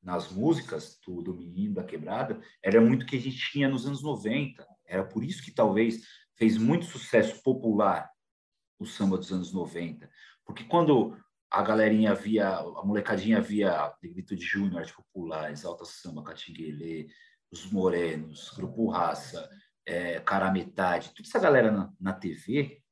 [0.05, 4.03] nas músicas do, do Menino da Quebrada, era muito que a gente tinha nos anos
[4.03, 4.67] 90.
[4.87, 6.03] Era por isso que talvez
[6.37, 8.11] fez muito sucesso popular
[8.79, 10.09] o samba dos anos 90.
[10.45, 11.17] Porque quando
[11.51, 17.09] a galerinha via, a molecadinha via Negrito de Júnior, Arte Popular, Exalta Samba, Catinguelê,
[17.51, 19.49] Os Morenos, Grupo Raça,
[19.87, 22.83] é, Cara Metade, toda essa galera na, na TV,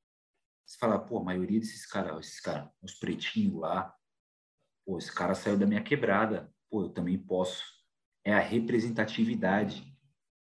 [0.65, 3.93] você fala, pô, a maioria desses caras, esses caras, os pretinhos lá,
[4.85, 6.52] Pô, esse cara saiu da minha quebrada.
[6.73, 7.63] Pô, eu também posso.
[8.25, 9.95] É a representatividade.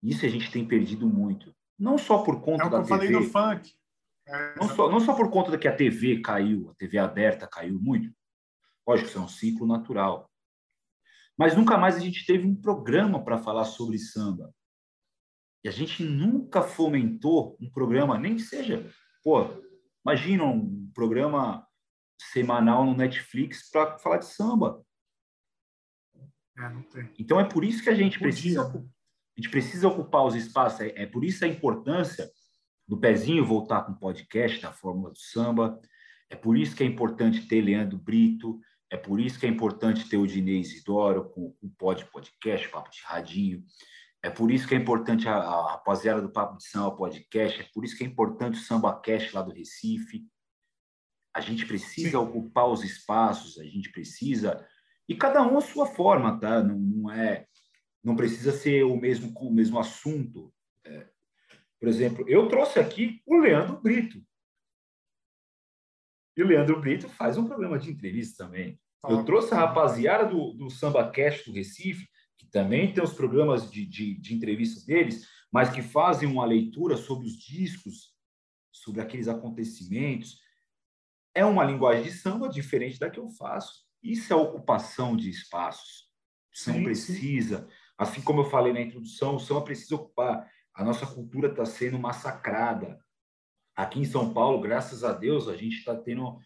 [0.03, 1.55] Isso a gente tem perdido muito.
[1.79, 2.89] Não só por conta é o que da eu TV.
[2.89, 3.75] falei no funk.
[4.27, 7.47] É, não, só, não só por conta de que a TV caiu, a TV aberta
[7.47, 8.11] caiu muito.
[8.89, 10.31] Lógico, isso é um ciclo natural.
[11.37, 14.51] Mas nunca mais a gente teve um programa para falar sobre samba.
[15.63, 18.91] E a gente nunca fomentou um programa, nem que seja,
[19.23, 19.45] pô,
[20.03, 21.67] imagina um programa
[22.19, 24.86] semanal no Netflix para falar de samba.
[26.59, 30.81] É, então é por isso que a gente precisa, a gente precisa ocupar os espaços.
[30.81, 32.31] É, é por isso a importância
[32.89, 35.79] do pezinho voltar com o podcast da Fórmula do Samba.
[36.31, 38.59] É por isso que é importante ter Leandro Brito.
[38.91, 42.91] É por isso que é importante ter o Dinês Isidoro com o Pod Podcast, Papo
[42.91, 43.65] de Radinho.
[44.23, 47.61] É por isso que é importante a, a rapaziada do Papo de Samba Podcast.
[47.61, 50.25] É por isso que é importante o Samba Cast lá do Recife.
[51.35, 52.17] A gente precisa Sim.
[52.17, 54.67] ocupar os espaços, a gente precisa
[55.09, 56.63] e cada um a sua forma, tá?
[56.63, 57.47] Não, não é,
[58.03, 60.53] não precisa ser o mesmo com o mesmo assunto.
[60.85, 61.09] É,
[61.79, 64.23] por exemplo, eu trouxe aqui o Leandro Brito.
[66.37, 68.79] E o Leandro Brito faz um programa de entrevista também.
[69.09, 73.71] Eu trouxe a rapaziada do, do Samba Cast do Recife, que também tem os programas
[73.71, 78.15] de, de, de entrevista deles, mas que fazem uma leitura sobre os discos,
[78.73, 80.41] sobre aqueles acontecimentos
[81.37, 83.86] é uma linguagem de samba diferente da que eu faço.
[84.11, 86.07] Isso é ocupação de espaços.
[86.55, 91.07] O samba precisa, assim como eu falei na introdução, o samba precisa ocupar A nossa
[91.07, 93.01] cultura está sendo massacrada.
[93.75, 96.39] Aqui em São Paulo, graças a Deus, a gente está tendo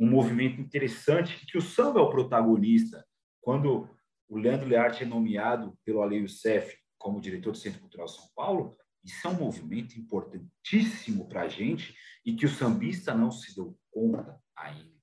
[0.00, 3.04] um movimento interessante que o samba é o protagonista.
[3.40, 3.88] Quando
[4.28, 8.76] o Leandro Learte é nomeado pelo Ale Youssef como diretor do Centro Cultural São Paulo,
[9.04, 13.78] isso é um movimento importantíssimo para a gente e que o sambista não se deu
[13.90, 14.93] conta ainda.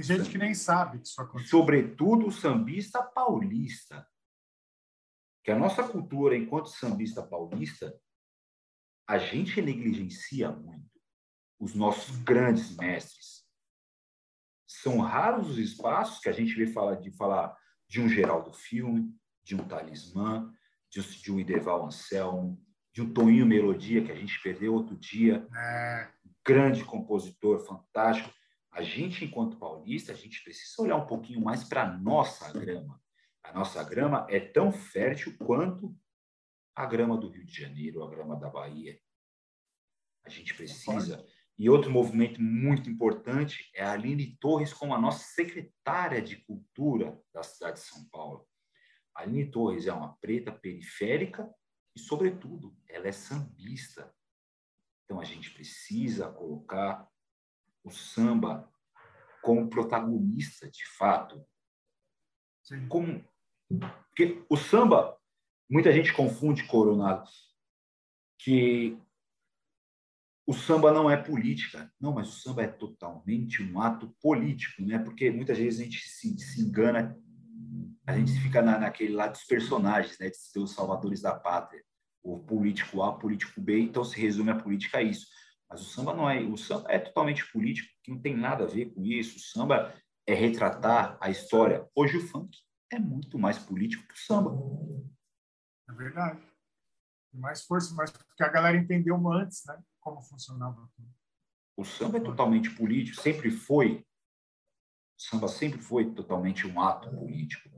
[0.00, 1.58] Tem gente que nem sabe que isso aconteceu.
[1.58, 4.06] Sobretudo o sambista paulista.
[5.42, 7.98] Que a nossa cultura, enquanto sambista paulista,
[9.08, 10.90] a gente negligencia muito
[11.58, 13.46] os nossos grandes mestres.
[14.66, 17.56] São raros os espaços que a gente vê falar de falar
[17.88, 20.52] de um Geraldo Filme, de um Talismã,
[20.90, 22.60] de, de um Ideval Anselmo,
[22.92, 25.46] de um Toninho Melodia, que a gente perdeu outro dia.
[25.54, 26.12] É.
[26.44, 28.35] Grande compositor, fantástico.
[28.76, 33.02] A gente, enquanto paulista, a gente precisa olhar um pouquinho mais para a nossa grama.
[33.42, 35.96] A nossa grama é tão fértil quanto
[36.74, 39.00] a grama do Rio de Janeiro, a grama da Bahia.
[40.26, 41.26] A gente precisa.
[41.58, 47.18] E outro movimento muito importante é a Aline Torres como a nossa secretária de cultura
[47.32, 48.46] da cidade de São Paulo.
[49.14, 51.50] A Aline Torres é uma preta periférica
[51.96, 54.14] e, sobretudo, ela é sambista.
[55.06, 57.10] Então, a gente precisa colocar
[57.86, 58.68] o samba
[59.40, 61.42] como protagonista, de fato.
[62.64, 62.88] Sim.
[62.88, 63.24] Como...
[63.68, 65.16] Porque o samba,
[65.70, 67.30] muita gente confunde, Coronado,
[68.40, 68.98] que
[70.46, 71.92] o samba não é política.
[72.00, 74.98] Não, mas o samba é totalmente um ato político, né?
[74.98, 77.16] Porque muitas vezes a gente se, se engana
[78.06, 81.82] a gente fica na, naquele lado dos personagens, né, de ser os salvadores da pátria,
[82.22, 85.26] o político A, o político B, então se resume a política a isso.
[85.68, 88.68] Mas o samba não é, o samba é totalmente político, que não tem nada a
[88.68, 89.36] ver com isso.
[89.36, 89.94] O samba
[90.26, 91.88] é retratar a história.
[91.94, 92.56] Hoje o funk
[92.92, 94.52] é muito mais político que o samba.
[95.88, 96.40] É verdade.
[97.32, 101.08] Tem mais força, mas porque a galera entendeu antes, né, como funcionava tudo.
[101.76, 104.06] O samba é totalmente político, sempre foi
[105.16, 107.70] o samba sempre foi totalmente um ato político.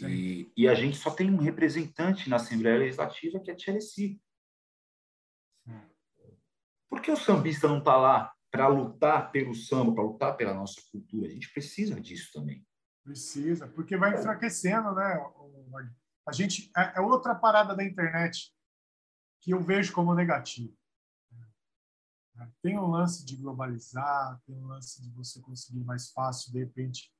[0.00, 4.20] E, e, a gente só tem um representante na Assembleia Legislativa, que é Tcheresi.
[6.96, 10.80] Por que o sambista não está lá para lutar pelo samba, para lutar pela nossa
[10.90, 11.26] cultura?
[11.26, 12.66] A gente precisa disso também.
[13.04, 15.22] Precisa, porque vai enfraquecendo, né?
[16.26, 18.50] A gente é, é outra parada da internet
[19.42, 20.72] que eu vejo como negativa.
[22.62, 27.12] Tem um lance de globalizar, tem um lance de você conseguir mais fácil, de repente,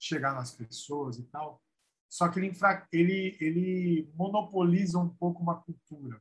[0.00, 1.62] chegar nas pessoas e tal.
[2.08, 2.50] Só que ele,
[2.90, 6.18] ele, ele monopoliza um pouco uma cultura.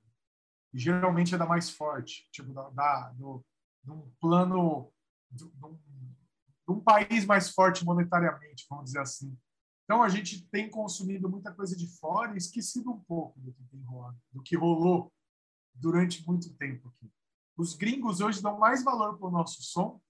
[0.73, 3.43] E geralmente é da mais forte, tipo, da, da do,
[3.84, 4.91] de um plano,
[5.32, 5.65] de, de,
[6.69, 9.38] um, país mais forte monetariamente, vamos dizer assim.
[9.86, 13.63] Então a gente tem consumido muita coisa de fora e esquecido um pouco do que
[13.65, 15.12] tem rolado, do que rolou
[15.73, 17.12] durante muito tempo aqui.
[17.58, 20.01] Os gringos hoje dão mais valor para o nosso som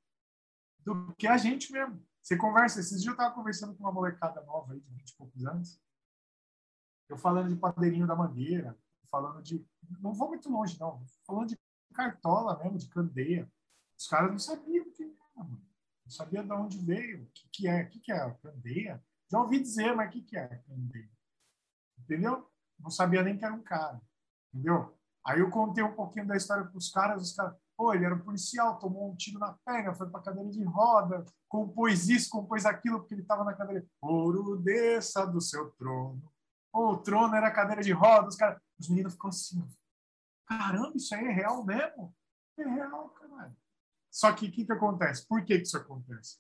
[0.80, 2.04] do que a gente mesmo.
[2.22, 5.16] Você conversa, esses dias eu estava conversando com uma molecada nova aí, de 20 e
[5.16, 5.80] poucos anos,
[7.10, 8.78] eu falando de padeirinho da mangueira,
[9.10, 9.66] falando de.
[10.02, 11.04] Não vou muito longe, não.
[11.26, 11.60] Falando de
[11.94, 13.52] cartola mesmo, de candeia.
[13.98, 15.66] Os caras não sabiam o que era, mano.
[16.06, 19.04] Não sabiam de onde veio, o que, que é, o que, que é candeia.
[19.30, 21.12] Já ouvi dizer, mas o que, que é candeia?
[22.00, 22.50] Entendeu?
[22.80, 24.02] Não sabia nem que era um cara.
[24.54, 24.98] Entendeu?
[25.26, 28.16] Aí eu contei um pouquinho da história para os caras, os caras, pô, ele era
[28.16, 32.66] um policial, tomou um tiro na perna, foi para cadeira de roda, compôs isso, compôs
[32.66, 33.86] aquilo, porque ele estava na cadeira.
[34.02, 36.24] Ouro desça do seu trono.
[36.74, 38.62] O trono era cadeira de roda, os caras.
[38.80, 39.68] Os meninos ficam assim,
[40.46, 42.16] caramba, isso aí é real mesmo?
[42.58, 43.56] É real, caralho.
[44.12, 45.28] Só que o que, que acontece?
[45.28, 46.38] Por que, que isso acontece?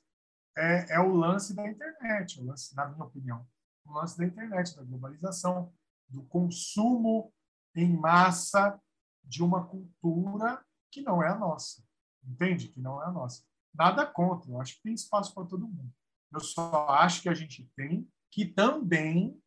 [0.58, 3.47] É, é o lance da internet, o lance, na minha opinião,
[3.86, 5.71] o lance da internet, da globalização,
[6.10, 7.32] do consumo
[7.76, 8.82] em massa
[9.23, 11.84] de uma cultura que não é a nossa.
[12.23, 12.69] Entende?
[12.69, 13.43] Que não é a nossa.
[13.73, 15.93] Nada contra, eu acho que tem espaço para todo mundo.
[16.32, 19.39] Eu só acho que a gente tem que também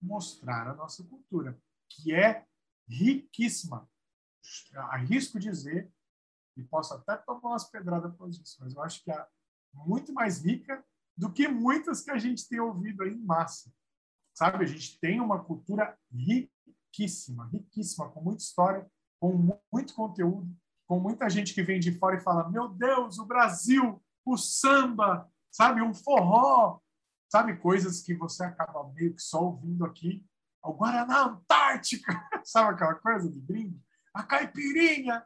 [0.00, 2.44] mostrar a nossa cultura, que é
[2.88, 3.88] riquíssima.
[4.74, 5.92] Arrisco dizer,
[6.56, 9.26] e posso até tomar umas pedradas por isso, mas eu acho que é
[9.74, 10.84] muito mais rica
[11.16, 13.72] do que muitas que a gente tem ouvido aí em massa.
[14.34, 19.32] Sabe, a gente tem uma cultura riquíssima, riquíssima, com muita história, com
[19.72, 20.54] muito conteúdo,
[20.86, 25.30] com muita gente que vem de fora e fala: Meu Deus, o Brasil, o samba,
[25.50, 26.80] sabe, um forró,
[27.30, 30.24] sabe, coisas que você acaba meio que só ouvindo aqui.
[30.66, 32.12] O Guaraná Antártica,
[32.44, 33.80] sabe aquela coisa de gringo?
[34.12, 35.24] A caipirinha.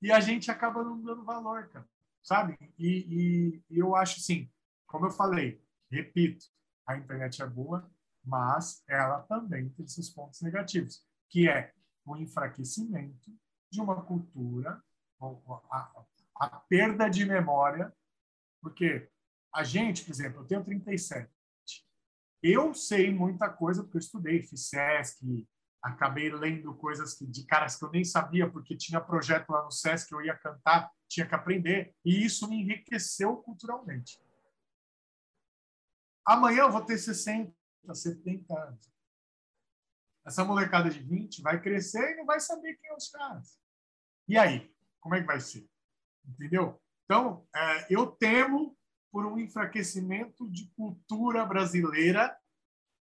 [0.00, 1.86] E a gente acaba não dando valor, cara,
[2.22, 2.56] sabe?
[2.78, 4.50] E, e, e eu acho assim,
[4.86, 6.46] como eu falei, repito,
[6.86, 7.88] a internet é boa,
[8.24, 11.72] mas ela também tem seus pontos negativos, que é
[12.04, 13.30] o enfraquecimento
[13.70, 14.82] de uma cultura,
[15.70, 16.04] a,
[16.36, 17.92] a perda de memória,
[18.60, 19.08] porque
[19.52, 21.30] a gente, por exemplo, eu tenho 37.
[22.42, 25.46] Eu sei muita coisa porque eu estudei, fiz SESC,
[25.82, 29.70] acabei lendo coisas que, de caras que eu nem sabia, porque tinha projeto lá no
[29.70, 34.20] SESC, eu ia cantar, tinha que aprender, e isso me enriqueceu culturalmente.
[36.26, 37.52] Amanhã eu vou ter 60,
[37.92, 38.92] 70 anos.
[40.24, 43.58] Essa molecada de 20 vai crescer e não vai saber quem são os caras.
[44.28, 44.72] E aí?
[45.00, 45.68] Como é que vai ser?
[46.24, 46.80] Entendeu?
[47.04, 48.76] Então, é, eu temo
[49.12, 52.34] por um enfraquecimento de cultura brasileira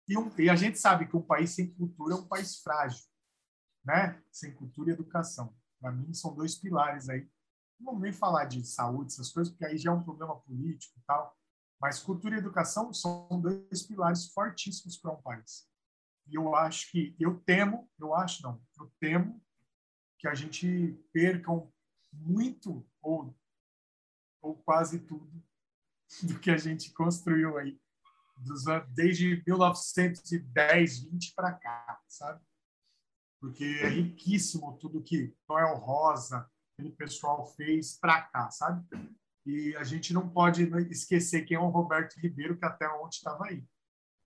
[0.09, 3.05] e, um, e, a gente sabe que um país sem cultura é um país frágil,
[3.85, 4.21] né?
[4.33, 5.55] Sem cultura e educação.
[5.79, 7.31] Para mim, são dois pilares aí.
[7.79, 10.99] Não vamos nem falar de saúde, essas coisas, porque aí já é um problema político
[10.99, 11.39] e tal.
[11.81, 15.69] Mas cultura e educação são dois pilares fortíssimos para um país.
[16.27, 19.41] E eu acho que, eu temo, eu acho não, eu temo
[20.19, 21.51] que a gente perca
[22.13, 23.35] muito ou,
[24.43, 25.43] ou quase tudo
[26.23, 27.79] do que a gente construiu aí
[28.41, 32.41] dos, desde 1910, 20 para cá, sabe?
[33.41, 38.87] Porque é riquíssimo tudo que Noel Rosa, aquele pessoal fez para cá, sabe?
[39.47, 43.47] E a gente não pode esquecer quem é o Roberto Ribeiro, que até ontem estava
[43.47, 43.65] aí.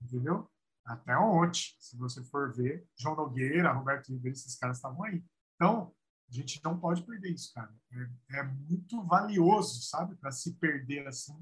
[0.02, 0.50] Entendeu?
[0.84, 5.24] Até ontem, se você for ver, João Nogueira, Roberto Ribeiro, esses caras estavam aí.
[5.54, 5.94] Então,
[6.28, 7.72] a gente não pode perder isso, cara.
[8.30, 10.16] É, é muito valioso, sabe?
[10.16, 11.38] Para se perder assim,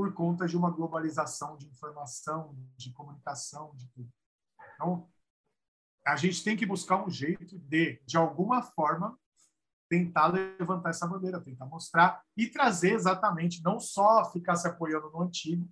[0.00, 4.08] por conta de uma globalização de informação, de comunicação, de tudo.
[4.74, 5.06] Então,
[6.06, 9.14] a gente tem que buscar um jeito de, de alguma forma,
[9.90, 15.20] tentar levantar essa bandeira, tentar mostrar e trazer exatamente, não só ficar se apoiando no
[15.20, 15.68] antigo,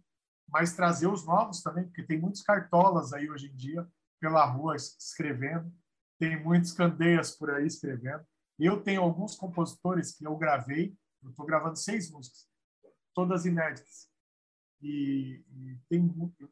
[0.46, 3.88] mas trazer os novos também, porque tem muitos cartolas aí hoje em dia
[4.20, 5.72] pela rua escrevendo,
[6.18, 8.22] tem muitos candeias por aí escrevendo.
[8.58, 12.46] Eu tenho alguns compositores que eu gravei, eu estou gravando seis músicas,
[13.14, 14.06] todas inéditas.
[14.80, 16.04] E, e, tem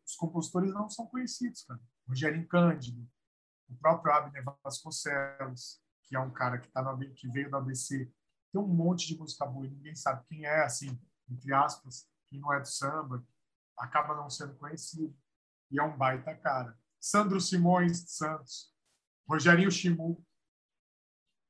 [0.05, 1.81] os compositores não são conhecidos, cara.
[2.09, 3.09] Rogério Cândido,
[3.69, 6.83] o próprio Abner Vasconcelos, que é um cara que tá
[7.15, 8.11] que veio do ABC,
[8.53, 12.41] tem um monte de música boa e ninguém sabe quem é, assim, entre aspas, quem
[12.41, 13.25] não é do samba,
[13.79, 15.17] acaba não sendo conhecido.
[15.71, 16.79] E é um baita cara.
[17.01, 18.73] Sandro Simões de Santos,
[19.29, 20.25] Rogerinho Chimu,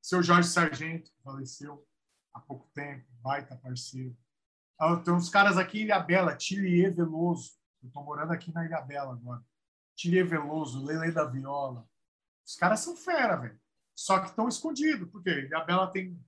[0.03, 1.87] seu Jorge Sargento, faleceu
[2.33, 4.17] há pouco tempo, baita parceiro.
[5.05, 7.53] Tem uns caras aqui em Ilha Bela, Tilier Veloso.
[7.83, 9.43] Eu estou morando aqui na Ilha Bela agora.
[9.95, 11.89] Tilier Veloso, Lele da Viola.
[12.47, 13.59] Os caras são fera, velho.
[13.95, 16.23] Só que estão escondidos, porque Ilha Bela tem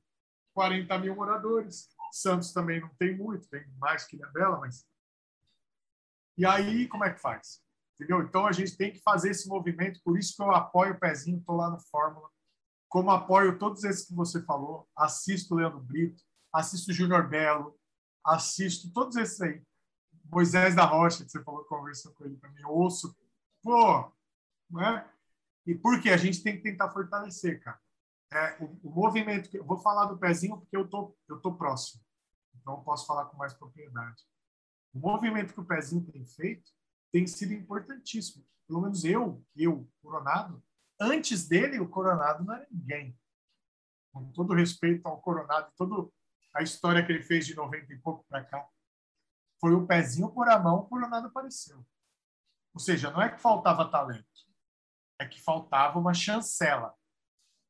[0.55, 1.89] 40 mil moradores.
[2.11, 4.87] Santos também não tem muito, tem mais que Ilha Bela, mas.
[6.39, 7.63] E aí, como é que faz?
[7.95, 8.23] Entendeu?
[8.23, 11.39] Então a gente tem que fazer esse movimento, por isso que eu apoio o pezinho,
[11.39, 12.29] estou lá no Fórmula.
[12.89, 16.23] Como apoio todos esses que você falou, assisto o Leandro Brito,
[16.55, 17.78] assisto o Júnior Belo,
[18.29, 19.63] assisto todos esses aí.
[20.31, 23.17] Moisés da Rocha, que você falou, conversou com ele também, ouço.
[23.63, 24.13] Pô,
[24.71, 25.11] não é?
[25.67, 26.11] E por quê?
[26.11, 27.81] A gente tem que tentar fortalecer, cara.
[28.31, 31.55] É, o, o, movimento, que, eu vou falar do pezinho porque eu tô, eu tô
[31.55, 32.03] próximo.
[32.55, 34.23] Então eu posso falar com mais propriedade.
[34.93, 36.71] O movimento que o pezinho tem feito
[37.11, 38.45] tem sido importantíssimo.
[38.67, 40.63] Pelo menos eu, eu, Coronado,
[41.01, 43.19] antes dele, o Coronado não era ninguém.
[44.13, 46.11] Com todo respeito ao Coronado, toda
[46.55, 48.67] a história que ele fez de 90 e pouco para cá,
[49.61, 51.85] foi o pezinho por a mão, o Coronado apareceu.
[52.75, 54.49] Ou seja, não é que faltava talento
[55.19, 56.95] é que faltava uma chancela.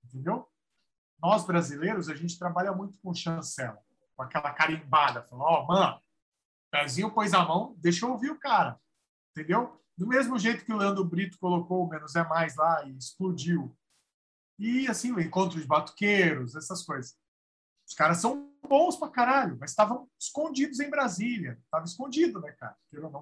[0.05, 0.49] Entendeu?
[1.21, 3.83] Nós, brasileiros, a gente trabalha muito com chancela,
[4.15, 6.01] com aquela carimbada, falando, ó, oh, mano,
[6.71, 8.79] pezinho pôs a mão, deixa eu ouvir o cara.
[9.31, 9.83] Entendeu?
[9.97, 13.77] Do mesmo jeito que o Leandro Brito colocou o Menos é Mais lá e explodiu.
[14.59, 17.17] E, assim, o encontro de batuqueiros, essas coisas.
[17.87, 21.61] Os caras são bons pra caralho, mas estavam escondidos em Brasília.
[21.71, 22.77] Tava escondido, né, cara?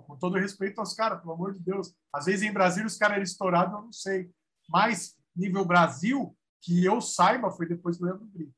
[0.07, 1.95] Com todo respeito aos caras, pelo amor de Deus.
[2.13, 4.31] Às vezes em Brasília os caras eram estourados, eu não sei.
[4.69, 8.55] Mas nível Brasil, que eu saiba, foi depois do Leandro Brito.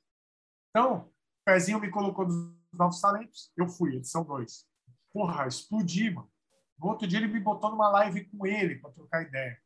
[0.70, 1.12] Então, o
[1.44, 4.66] Pezinho me colocou nos Novos Talentos, eu fui, edição 2.
[5.12, 6.30] Porra, explodi, mano.
[6.78, 9.58] No outro dia ele me botou numa live com ele para trocar ideia.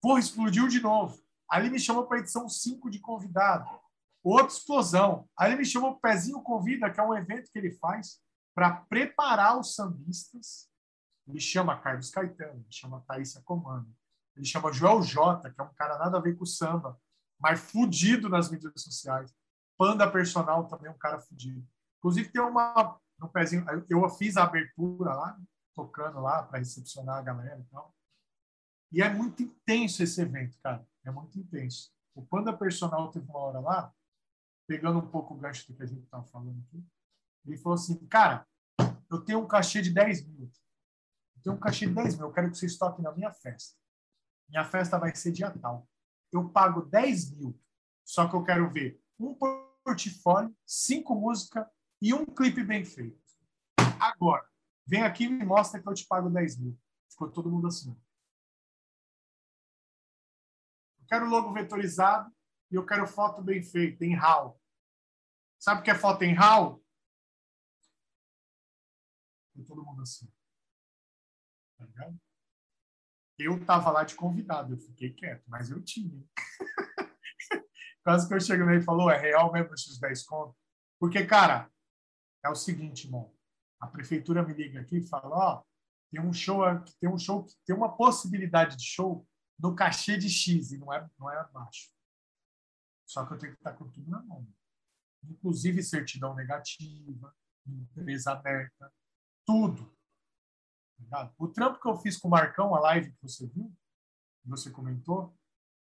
[0.00, 1.20] Porra, explodiu de novo.
[1.52, 3.68] Ele me chamou para edição 5 de convidado
[4.22, 5.28] outra explosão.
[5.38, 8.20] Aí ele me chamou o Pezinho Convida, que é um evento que ele faz
[8.54, 10.68] para preparar os sambistas.
[11.26, 13.88] Ele chama Carlos Caetano, ele chama Thaísa Comando,
[14.36, 16.98] ele chama Joel Jota, que é um cara nada a ver com samba,
[17.40, 19.32] mas fudido nas mídias sociais.
[19.78, 21.66] Panda Personal também é um cara fudido.
[21.98, 25.38] Inclusive tem uma no pezinho, eu fiz a abertura lá,
[25.74, 27.94] tocando lá para recepcionar a galera e tal.
[28.90, 30.84] E é muito intenso esse evento, cara.
[31.04, 31.90] É muito intenso.
[32.14, 33.94] O Panda Personal teve uma hora lá,
[34.72, 36.82] pegando um pouco o gancho do que a gente estava falando aqui,
[37.44, 38.48] ele falou assim, cara,
[39.10, 40.50] eu tenho um cachê de 10 mil.
[41.36, 43.76] Eu tenho um cachê de 10 mil, eu quero que vocês toquem na minha festa.
[44.48, 45.86] Minha festa vai ser dia tal.
[46.32, 47.60] Eu pago 10 mil,
[48.02, 51.66] só que eu quero ver um portfólio, cinco músicas
[52.00, 53.20] e um clipe bem feito.
[54.00, 54.48] Agora,
[54.86, 56.80] vem aqui e me mostra que eu te pago 10 mil.
[57.10, 57.90] Ficou todo mundo assim.
[60.98, 62.32] Eu quero logo vetorizado
[62.70, 64.61] e eu quero foto bem feita, em RAW.
[65.62, 66.84] Sabe o que é RAW?
[69.54, 70.26] E todo mundo assim.
[71.78, 72.20] Tá ligado?
[73.38, 76.20] Eu tava lá de convidado, eu fiquei quieto, mas eu tinha.
[78.02, 80.60] Quase que eu chego nele e falou, é real mesmo esses 10 contos?
[80.98, 81.70] Porque, cara,
[82.44, 83.32] é o seguinte, irmão.
[83.78, 85.66] A prefeitura me liga aqui e fala, ó, oh,
[86.10, 86.62] tem um show,
[86.98, 89.24] tem um show, tem uma possibilidade de show
[89.56, 91.88] no cachê de X e não é, não é baixo.
[93.06, 94.44] Só que eu tenho que estar com tudo na mão.
[95.24, 97.34] Inclusive certidão negativa,
[97.66, 98.92] empresa aberta,
[99.46, 99.96] tudo.
[101.38, 103.72] O trampo que eu fiz com o Marcão, a live que você viu,
[104.42, 105.36] que você comentou,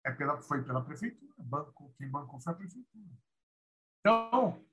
[0.04, 1.32] é pela, foi pela prefeitura.
[1.38, 3.18] Banco, quem bancou foi a prefeitura.
[4.00, 4.64] Então,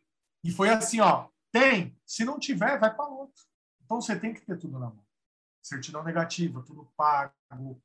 [0.43, 3.43] e foi assim, ó, tem, se não tiver, vai para outro.
[3.83, 5.05] Então você tem que ter tudo na mão.
[5.61, 7.81] Certidão negativa, tudo pago,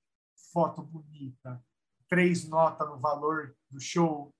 [0.52, 1.64] foto bonita,
[2.08, 4.34] três notas no valor do show.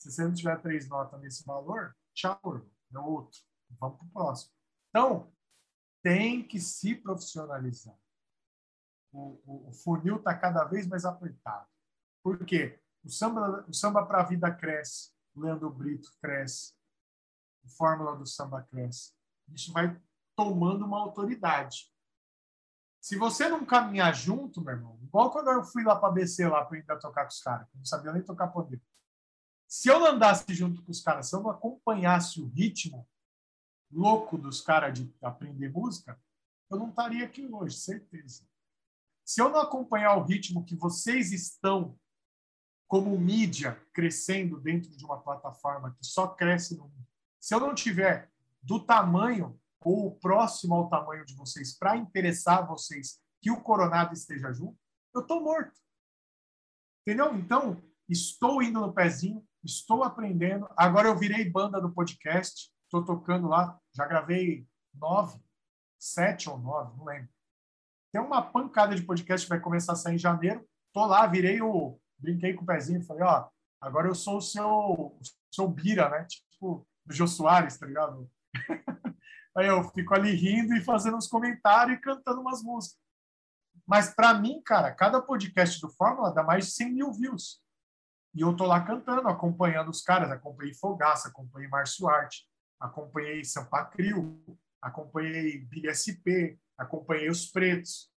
[0.00, 2.40] Se você não tiver três notas nesse valor, tchau,
[2.92, 3.38] é outro.
[3.78, 4.52] Vamos para o próximo.
[4.88, 5.30] Então,
[6.02, 7.94] tem que se profissionalizar.
[9.12, 11.66] O, o, o funil está cada vez mais apertado.
[12.22, 12.80] Por quê?
[13.04, 16.72] O samba, o samba para a vida cresce, o Leandro Brito cresce,
[17.64, 19.12] a Fórmula do Samba cresce.
[19.52, 20.00] Isso vai
[20.34, 21.92] tomando uma autoridade.
[23.00, 26.64] Se você não caminhar junto, meu irmão, igual quando eu fui lá para BC lá
[26.64, 28.80] para ainda tocar com os caras, eu não sabia nem tocar poder.
[29.70, 33.08] Se eu não andasse junto com os caras, se eu não acompanhasse o ritmo
[33.88, 36.20] louco dos caras de aprender música,
[36.68, 38.44] eu não estaria aqui hoje, certeza.
[39.24, 41.96] Se eu não acompanhar o ritmo que vocês estão
[42.88, 47.06] como mídia crescendo dentro de uma plataforma que só cresce no mundo,
[47.38, 48.28] se eu não tiver
[48.60, 54.52] do tamanho ou próximo ao tamanho de vocês para interessar vocês que o coronado esteja
[54.52, 54.76] junto,
[55.14, 55.80] eu estou morto.
[57.02, 57.36] Entendeu?
[57.36, 60.68] Então, estou indo no pezinho, estou aprendendo.
[60.76, 65.38] Agora eu virei banda do podcast, estou tocando lá, já gravei nove,
[65.98, 67.28] sete ou nove, não lembro.
[68.12, 70.66] Tem uma pancada de podcast que vai começar a sair em janeiro.
[70.92, 71.98] Tô lá, virei o.
[72.18, 73.48] Brinquei com o pezinho, falei, ó,
[73.80, 76.26] agora eu sou o seu, o seu Bira, né?
[76.26, 78.30] Tipo, do Jô Soares, tá ligado?
[79.56, 82.98] Aí eu fico ali rindo e fazendo uns comentários e cantando umas músicas.
[83.86, 87.60] Mas para mim, cara, cada podcast do Fórmula dá mais de 100 mil views.
[88.34, 90.30] E eu tô lá cantando, acompanhando os caras.
[90.30, 94.40] Acompanhei Fogaça, acompanhei Márcio Arte, acompanhei Sampa Crio,
[94.80, 98.10] acompanhei BSP, acompanhei os Pretos.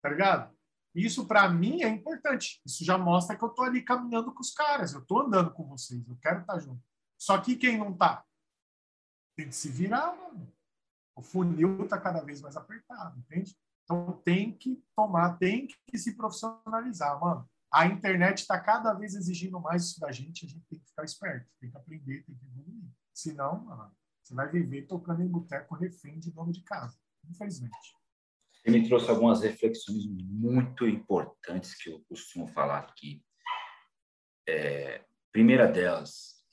[0.00, 0.56] Tá ligado?
[0.94, 2.60] Isso para mim é importante.
[2.66, 4.92] Isso já mostra que eu tô ali caminhando com os caras.
[4.92, 6.06] Eu tô andando com vocês.
[6.06, 6.82] Eu quero estar tá junto.
[7.18, 8.24] Só que quem não tá?
[9.36, 10.52] Tem que se virar, mano.
[11.14, 13.56] O funil está cada vez mais apertado, entende?
[13.84, 17.48] Então tem que tomar, tem que se profissionalizar, mano.
[17.72, 21.04] A internet está cada vez exigindo mais isso da gente, a gente tem que ficar
[21.04, 22.84] esperto, tem que aprender, tem que evoluir.
[23.14, 26.98] Senão, mano, você vai viver tocando em boteco refém de dono de casa,
[27.28, 27.96] infelizmente.
[28.52, 33.24] Você me trouxe algumas reflexões muito importantes que eu costumo falar aqui.
[34.46, 36.44] É, primeira delas,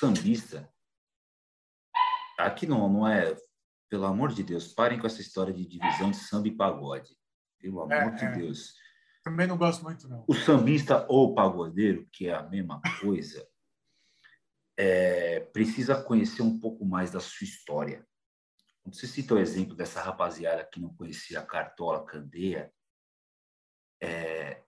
[0.00, 0.68] sambista,
[2.38, 3.36] aqui não, não é,
[3.88, 7.16] pelo amor de Deus, parem com essa história de divisão de samba e pagode.
[7.58, 8.32] Pelo amor é, de é.
[8.32, 8.74] Deus.
[9.24, 10.22] Também não gosto muito, não.
[10.28, 13.48] O sambista ou pagodeiro, que é a mesma coisa,
[14.76, 18.06] é, precisa conhecer um pouco mais da sua história.
[18.82, 22.70] Quando você cita o exemplo dessa rapaziada que não conhecia a Cartola Candeia,
[24.02, 24.62] é,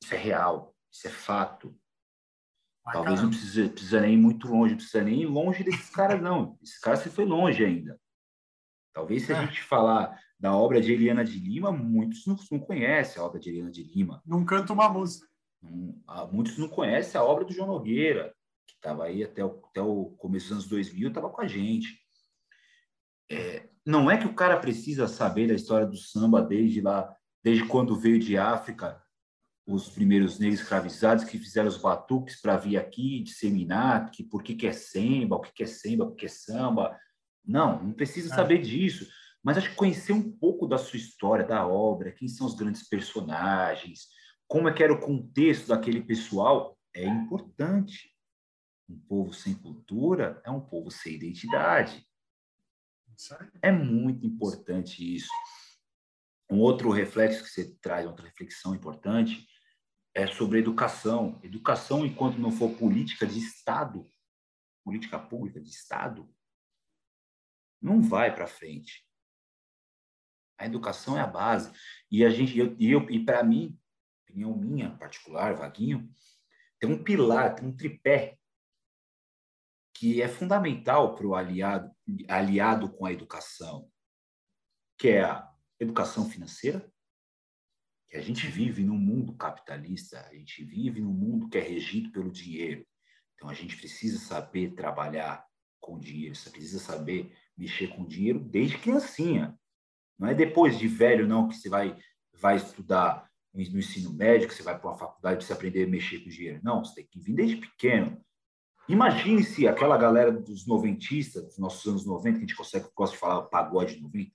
[0.00, 1.76] isso é real, isso é fato.
[2.92, 6.56] Talvez não precisa, precisa nem ir muito longe, precisa nem ir longe desses caras, não.
[6.62, 7.99] Esse cara se foi longe ainda.
[8.92, 9.46] Talvez se a é.
[9.46, 13.50] gente falar da obra de Eliana de Lima, muitos não, não conhecem a obra de
[13.50, 14.22] Eliana de Lima.
[14.26, 15.28] Não canta uma música.
[16.06, 18.34] Ah, muitos não conhecem a obra do João Nogueira,
[18.66, 22.00] que estava aí até o, até o começo dos anos 2000, estava com a gente.
[23.30, 27.66] É, não é que o cara precisa saber da história do samba desde lá, desde
[27.66, 29.00] quando veio de África,
[29.66, 34.54] os primeiros negros escravizados que fizeram os batuques para vir aqui disseminar que por que,
[34.54, 36.98] que é samba, o que, que é samba, o que é samba.
[37.44, 38.36] Não, não precisa é.
[38.36, 39.08] saber disso.
[39.42, 42.86] Mas acho que conhecer um pouco da sua história, da obra, quem são os grandes
[42.86, 44.08] personagens,
[44.46, 48.10] como é que era o contexto daquele pessoal, é importante.
[48.88, 52.04] Um povo sem cultura é um povo sem identidade.
[53.62, 55.30] É muito importante isso.
[56.50, 59.46] Um outro reflexo que você traz, outra reflexão importante,
[60.14, 61.38] é sobre educação.
[61.44, 64.10] Educação, enquanto não for política de Estado,
[64.84, 66.28] política pública de Estado,
[67.80, 69.06] não vai para frente.
[70.58, 71.72] A educação é a base.
[72.10, 73.78] E a gente, eu, eu e para mim,
[74.24, 76.08] opinião minha particular, Vaguinho,
[76.78, 78.38] tem um pilar, tem um tripé
[79.94, 81.94] que é fundamental para o aliado,
[82.28, 83.90] aliado com a educação,
[84.98, 86.90] que é a educação financeira,
[88.08, 92.10] que a gente vive num mundo capitalista, a gente vive num mundo que é regido
[92.12, 92.86] pelo dinheiro.
[93.34, 95.46] Então a gente precisa saber trabalhar
[95.78, 99.54] com dinheiro, você precisa saber mexer com dinheiro desde criancinha.
[100.18, 101.96] Não é depois de velho não que você vai
[102.40, 105.88] vai estudar no ensino médio, que você vai para uma faculdade para você aprender a
[105.88, 106.60] mexer com dinheiro.
[106.62, 108.18] Não, você tem que vir desde pequeno.
[108.88, 113.14] Imagine se aquela galera dos noventistas, dos nossos anos 90, que a gente consegue, gosta
[113.14, 114.30] de falar pagode 90,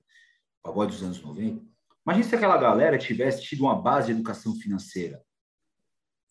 [0.62, 1.66] pagode dos anos 90.
[2.06, 5.22] Imagine se aquela galera tivesse tido uma base de educação financeira.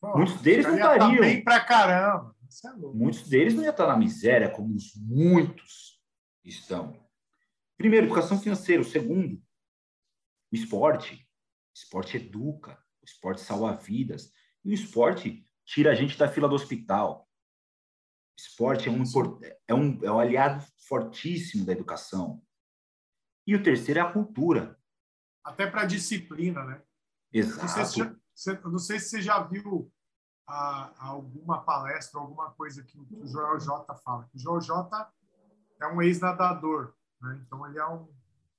[0.01, 1.15] Pô, Muitos deles não estariam.
[1.15, 2.35] Tá bem pra caramba.
[2.65, 5.94] É Muitos deles não iam estar na miséria, como os muitos
[6.45, 7.03] estão.
[7.77, 8.83] Primeiro, educação financeira.
[8.83, 9.43] O segundo,
[10.53, 11.17] o esporte.
[11.17, 14.33] O esporte educa, o esporte salva vidas.
[14.65, 17.29] E o esporte tira a gente da fila do hospital.
[18.37, 19.03] O esporte é um,
[19.67, 22.43] é um, é um aliado fortíssimo da educação.
[23.47, 24.79] E o terceiro é a cultura.
[25.45, 26.83] Até para disciplina, né?
[27.33, 27.61] Exato.
[27.61, 29.93] Não sei se, já, não sei se você já viu
[30.47, 34.29] a, a alguma palestra, alguma coisa que o Joel J fala.
[34.33, 35.13] O Joel J
[35.85, 37.43] é um ex-nadador, né?
[37.47, 38.05] então ele é um,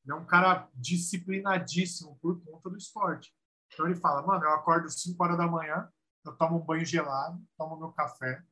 [0.03, 3.33] ele é um cara disciplinadíssimo por conta do esporte.
[3.73, 5.89] Então ele fala, mano, eu acordo 5 horas da manhã,
[6.23, 8.43] eu tomo um banho gelado, tomo meu café.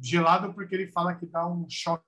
[0.00, 2.04] Gelado porque ele fala que dá um choque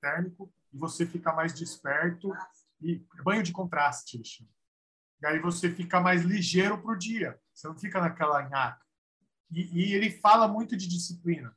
[0.00, 2.32] térmico e você fica mais desperto.
[2.80, 4.50] E banho de contraste, ele chama.
[5.22, 7.40] E aí você fica mais ligeiro para o dia.
[7.52, 8.84] Você não fica naquela nhaca.
[9.50, 11.56] E, e, ele fala muito de disciplina.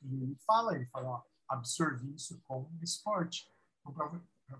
[0.00, 3.50] E ele fala, ele fala, ó, absorvi isso como um esporte.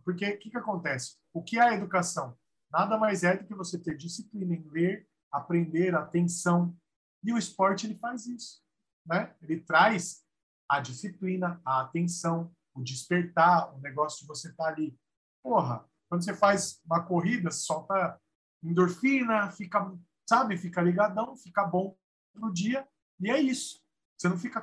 [0.05, 1.16] Porque o que, que acontece?
[1.32, 2.36] O que é a educação?
[2.70, 6.76] Nada mais é do que você ter disciplina em ler, aprender, atenção.
[7.22, 8.62] E o esporte ele faz isso.
[9.07, 9.34] Né?
[9.43, 10.22] Ele traz
[10.68, 14.99] a disciplina, a atenção, o despertar, o negócio de você estar tá ali.
[15.43, 18.20] Porra, quando você faz uma corrida, solta
[18.62, 19.93] endorfina, fica,
[20.28, 21.97] sabe, fica ligadão, fica bom
[22.32, 22.88] pro dia,
[23.20, 23.82] e é isso.
[24.16, 24.61] Você não fica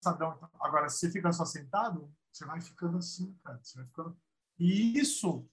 [0.00, 0.38] cansadão.
[0.60, 3.60] Agora, se fica só sentado, você vai ficando assim, cara.
[3.62, 4.16] Você vai ficando
[4.58, 5.48] e isso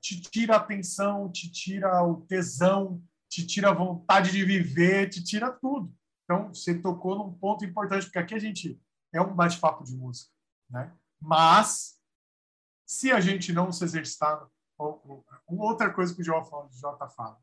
[0.00, 5.22] te tira a atenção, te tira o tesão, te tira a vontade de viver, te
[5.22, 5.92] tira tudo.
[6.24, 8.80] Então, você tocou num ponto importante, porque aqui a gente
[9.12, 10.32] é um bate-papo de música,
[10.70, 10.96] né?
[11.20, 12.00] Mas,
[12.86, 14.48] se a gente não se exercitar,
[14.78, 17.40] uma outra coisa que o Jota fala,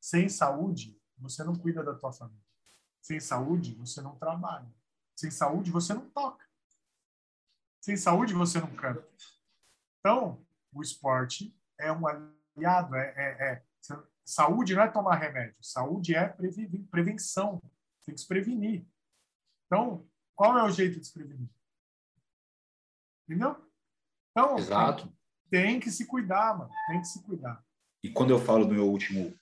[0.00, 2.42] sem saúde, você não cuida da tua família.
[3.02, 4.70] Sem saúde, você não trabalha.
[5.18, 6.46] Sem saúde, você não toca.
[7.80, 9.04] Sem saúde, você não canta.
[9.98, 12.94] Então, o esporte é um aliado.
[12.94, 13.62] É, é, é,
[14.24, 15.56] saúde não é tomar remédio.
[15.60, 16.28] Saúde é
[16.88, 17.60] prevenção.
[18.06, 18.86] Tem que se prevenir.
[19.66, 21.50] Então, qual é o jeito de se prevenir?
[23.28, 23.56] Entendeu?
[24.30, 25.12] Então, Exato.
[25.50, 26.70] Tem, tem que se cuidar, mano.
[26.86, 27.60] Tem que se cuidar.
[28.04, 29.36] E quando eu falo do meu último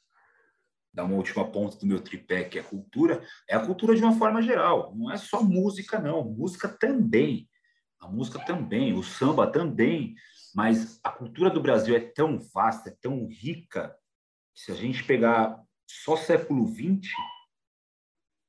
[0.96, 4.02] da uma última ponta do meu tripé, que é a cultura, é a cultura de
[4.02, 4.94] uma forma geral.
[4.96, 6.24] Não é só música, não.
[6.24, 7.46] Música também.
[8.00, 10.14] A música também, o samba também.
[10.54, 13.94] Mas a cultura do Brasil é tão vasta, é tão rica,
[14.54, 17.12] que se a gente pegar só século XX,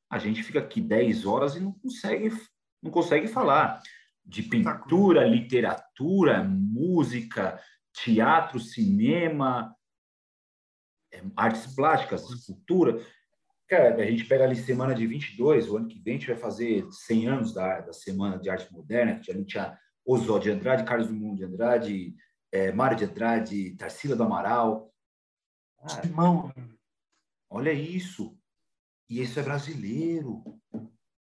[0.10, 2.32] a gente fica aqui 10 horas e não consegue,
[2.82, 3.82] não consegue falar
[4.26, 9.76] de pintura, literatura, música, teatro, cinema,
[11.36, 13.02] artes plásticas, escultura.
[13.68, 16.38] Cara, a gente pega ali semana de 22, o ano que vem a gente vai
[16.38, 20.52] fazer 100 anos da, da Semana de Arte Moderna, que a gente tinha Oswald de
[20.52, 22.16] Andrade, Carlos Drummond de Andrade,
[22.52, 24.94] é, Mário de Andrade, Tarsila do Amaral.
[26.14, 26.54] Mão.
[27.50, 28.38] Olha isso.
[29.10, 30.44] E isso é brasileiro.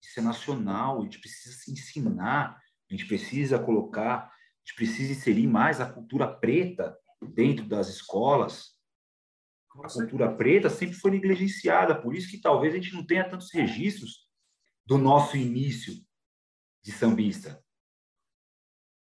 [0.03, 1.01] Isso é nacional.
[1.01, 2.61] A gente precisa se ensinar.
[2.91, 4.31] A gente precisa colocar, a
[4.65, 6.97] gente precisa inserir mais a cultura preta
[7.35, 8.74] dentro das escolas.
[9.83, 13.53] A cultura preta sempre foi negligenciada, por isso que talvez a gente não tenha tantos
[13.53, 14.29] registros
[14.87, 15.95] do nosso início
[16.83, 17.63] de sambista.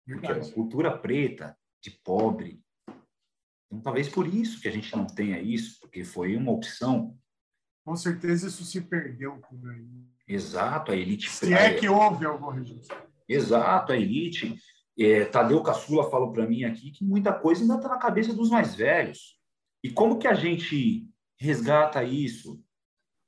[0.06, 2.64] Porque é uma cultura preta, de pobre.
[3.68, 7.18] Então, talvez por isso que a gente não tenha isso, porque foi uma opção
[7.84, 9.88] Com certeza isso se perdeu por aí.
[10.28, 11.30] Exato, a elite.
[11.30, 12.96] Se é que houve algum registro.
[13.28, 14.56] Exato, a elite.
[14.98, 18.50] É, Tadeu Caçula falou para mim aqui que muita coisa ainda está na cabeça dos
[18.50, 19.38] mais velhos.
[19.84, 21.08] E como que a gente
[21.38, 22.64] resgata isso?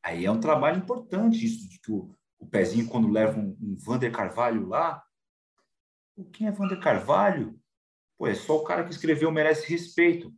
[0.02, 3.76] Aí é um trabalho importante isso de que o, o pezinho quando leva um, um
[3.78, 5.04] Vander Carvalho lá,
[6.32, 7.60] quem é Vander Carvalho?
[8.18, 10.34] Pô, é só o cara que escreveu merece respeito,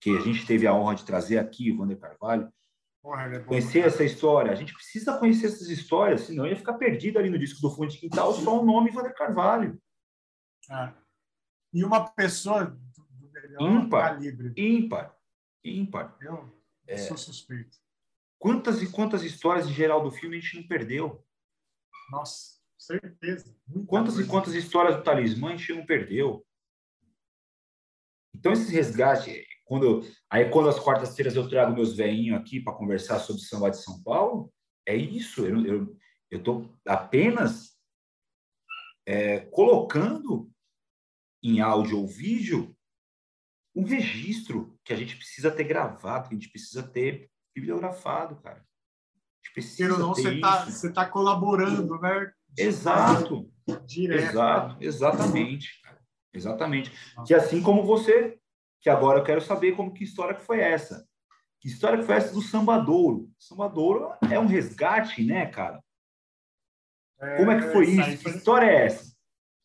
[0.00, 2.52] que a gente teve a honra de trazer aqui o Vander Carvalho.
[3.02, 4.52] Porra, é conhecer essa história.
[4.52, 7.88] A gente precisa conhecer essas histórias, senão ia ficar perdido ali no disco do Fundo
[7.88, 9.80] de Quintal só o nome Vander Carvalho.
[10.70, 10.92] É.
[11.72, 14.52] E uma pessoa do melhor ímpar, calibre.
[14.56, 15.16] Ímpar.
[15.64, 16.16] Ímpar.
[16.20, 16.50] Eu
[16.86, 16.96] é.
[16.96, 17.78] sou suspeito.
[18.38, 21.24] Quantas e quantas histórias em geral do filme a gente não perdeu?
[22.10, 23.54] Nossa, certeza.
[23.86, 24.28] Quantas coisa.
[24.28, 26.46] e quantas histórias do Talismã a gente não perdeu?
[28.34, 33.18] Então, esse resgate, quando aí quando as quartas-feiras eu trago meus veinhos aqui para conversar
[33.18, 34.52] sobre samba de São Paulo,
[34.86, 35.44] é isso.
[35.44, 35.96] Eu eu
[36.30, 37.76] eu estou apenas
[39.06, 40.50] é, colocando
[41.42, 42.76] em áudio ou vídeo
[43.74, 48.58] um registro que a gente precisa ter gravado, que a gente precisa ter bibliografado, cara.
[48.58, 52.32] A gente precisa não, ter você está você tá colaborando, né?
[52.56, 53.50] Exato.
[53.86, 54.30] Direto.
[54.30, 55.80] Exato, exatamente.
[55.82, 56.00] Cara.
[56.32, 56.92] Exatamente.
[57.26, 58.38] Que assim como você,
[58.80, 61.06] que agora eu quero saber como que história que foi essa.
[61.60, 63.30] Que história que foi essa do Sambadouro?
[63.38, 65.82] Sambadouro é um resgate, né, cara?
[67.20, 68.18] É, como é que foi isso?
[68.18, 69.14] Que história é essa?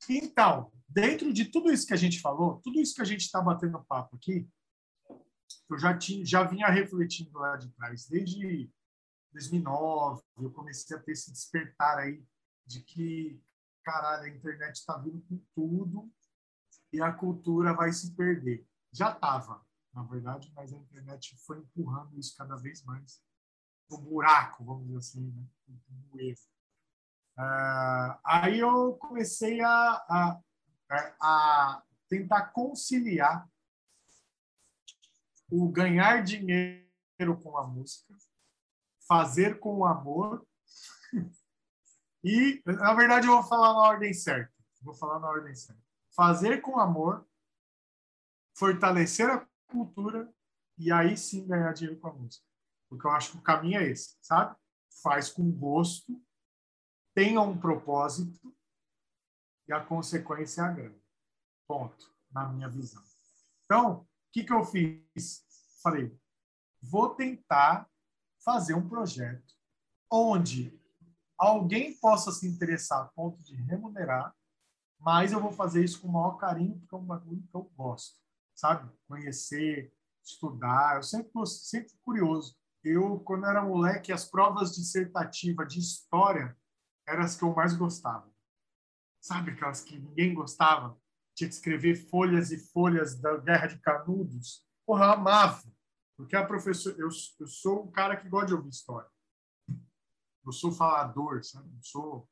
[0.09, 3.41] Então, dentro de tudo isso que a gente falou, tudo isso que a gente está
[3.41, 4.49] batendo papo aqui,
[5.69, 8.07] eu já, tinha, já vinha refletindo lá de trás.
[8.07, 8.71] Desde
[9.33, 12.23] 2009, eu comecei a ter esse despertar aí
[12.65, 13.43] de que,
[13.83, 16.09] caralho, a internet está vindo com tudo
[16.93, 18.65] e a cultura vai se perder.
[18.93, 19.61] Já estava,
[19.93, 23.21] na verdade, mas a internet foi empurrando isso cada vez mais
[23.89, 25.45] no buraco, vamos dizer assim, né?
[26.13, 26.39] no erro.
[27.37, 29.69] Uh, aí eu comecei a,
[30.09, 30.41] a,
[30.89, 33.49] a tentar conciliar
[35.49, 36.85] o ganhar dinheiro
[37.41, 38.13] com a música,
[39.07, 40.45] fazer com amor
[42.23, 44.53] e, na verdade, eu vou falar na ordem certa.
[44.81, 45.81] Vou falar na ordem certa.
[46.15, 47.27] Fazer com amor,
[48.55, 50.31] fortalecer a cultura
[50.77, 52.45] e aí sim ganhar dinheiro com a música.
[52.89, 54.55] Porque eu acho que o caminho é esse, sabe?
[55.01, 56.21] Faz com gosto,
[57.13, 58.54] tenha um propósito
[59.67, 60.99] e a consequência é a grana.
[61.67, 63.03] Ponto, na minha visão.
[63.65, 65.43] Então, o que, que eu fiz?
[65.81, 66.15] Falei,
[66.81, 67.89] vou tentar
[68.43, 69.53] fazer um projeto
[70.11, 70.79] onde
[71.37, 74.35] alguém possa se interessar a ponto de remunerar,
[74.99, 77.63] mas eu vou fazer isso com o maior carinho, porque é um bagulho que eu
[77.75, 78.19] gosto,
[78.53, 78.89] sabe?
[79.07, 79.91] Conhecer,
[80.23, 80.97] estudar.
[80.97, 82.55] Eu sempre, sempre curioso.
[82.83, 86.55] Eu, quando era moleque, as provas dissertativas de história
[87.07, 88.34] eram as que eu mais gostava
[89.25, 90.97] sabe aquelas que ninguém gostava?
[91.35, 94.63] Tinha que escrever folhas e folhas da Guerra de Canudos.
[94.85, 95.63] Porra, eu amava.
[96.15, 97.09] Porque a professora, eu,
[97.39, 99.09] eu sou um cara que gosta de ouvir história.
[100.45, 101.67] Eu sou falador, sabe?
[101.75, 102.29] Eu sou,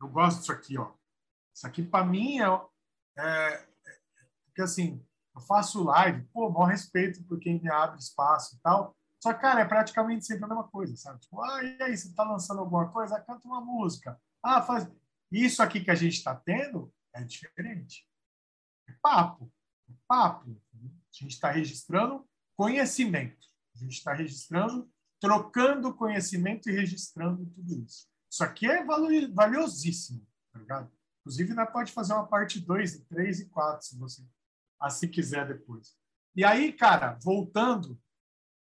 [0.00, 0.92] eu gosto disso aqui, ó.
[1.54, 2.44] Isso aqui para mim é,
[3.16, 3.98] é, é,
[4.44, 5.02] porque assim,
[5.34, 8.94] eu faço live, pô, maior respeito por quem me abre espaço e tal.
[9.22, 11.18] Só que, cara, é praticamente sempre a mesma coisa, sabe?
[11.20, 13.18] Tipo, ah, e aí, você tá lançando alguma coisa?
[13.22, 14.20] Canta uma música.
[14.42, 14.86] Ah, faz.
[15.30, 18.06] Isso aqui que a gente está tendo é diferente.
[18.88, 19.52] É papo.
[19.88, 20.60] É papo.
[20.74, 20.78] A
[21.12, 23.46] gente está registrando conhecimento.
[23.74, 28.08] A gente está registrando, trocando conhecimento e registrando tudo isso.
[28.30, 30.92] Isso aqui é valiosíssimo, tá ligado?
[31.20, 34.22] Inclusive, nós pode fazer uma parte 2, 3 e 4, se você
[34.78, 35.96] assim quiser depois.
[36.34, 38.00] E aí, cara, voltando,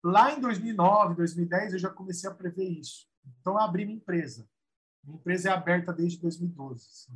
[0.03, 3.07] lá em 2009, 2010, eu já comecei a prever isso.
[3.41, 4.47] Então, eu abri minha empresa.
[5.07, 7.07] Minha empresa é aberta desde 2012.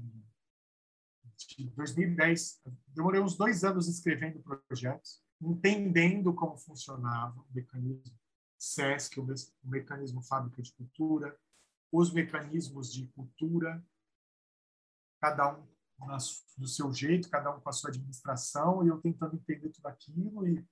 [1.36, 8.18] De 2010, demorei uns dois anos escrevendo projetos, entendendo como funcionava o mecanismo
[8.58, 9.28] SESC, o
[9.64, 11.38] mecanismo Fábrica de Cultura,
[11.92, 13.84] os mecanismos de cultura,
[15.20, 15.68] cada um
[16.58, 20.48] do seu jeito, cada um com a sua administração, e eu tentando entender tudo aquilo
[20.48, 20.66] e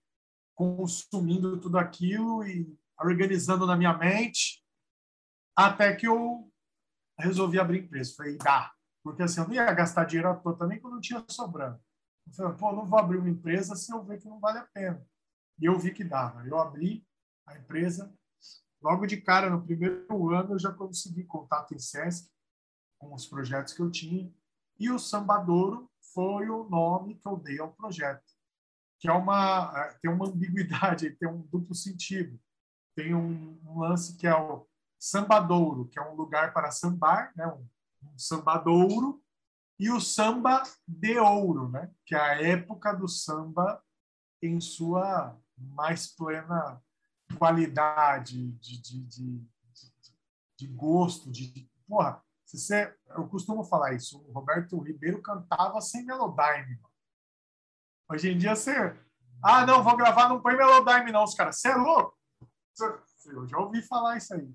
[0.56, 4.64] consumindo tudo aquilo e organizando na minha mente,
[5.56, 6.49] até que eu
[7.20, 8.14] resolvi abrir empresa.
[8.16, 8.72] Falei, dá.
[9.04, 11.80] Porque assim, eu não ia gastar dinheiro à toa também quando não tinha sobrando.
[12.28, 14.68] Eu falei, pô, não vou abrir uma empresa se eu ver que não vale a
[14.74, 15.06] pena.
[15.60, 16.46] E eu vi que dava.
[16.48, 17.06] Eu abri
[17.48, 18.14] a empresa.
[18.82, 22.30] Logo de cara, no primeiro ano, eu já consegui contato em SESC
[22.98, 24.32] com os projetos que eu tinha.
[24.80, 28.24] E o Sambadouro foi o nome que eu dei ao projeto,
[29.00, 32.40] que é uma, é, tem uma ambiguidade, tem um duplo sentido.
[32.96, 34.68] tem um, um, lance que é o
[35.00, 37.48] sambadouro, que é um lugar para sambar, né?
[37.48, 37.68] um,
[38.04, 39.24] um sambadouro,
[39.80, 41.90] e o samba de ouro, né?
[42.06, 43.82] que é a época do samba
[44.42, 46.82] em sua mais plena
[47.38, 49.48] qualidade de, de, de,
[50.58, 56.80] de gosto, de, porra, você, eu costumo falar isso, o Roberto Ribeiro cantava sem melodyne.
[58.10, 58.74] Hoje em dia você,
[59.44, 62.18] ah, não, vou gravar, não põe melodyne não, os caras, você é louco?
[63.26, 64.52] Eu já ouvi falar isso aí.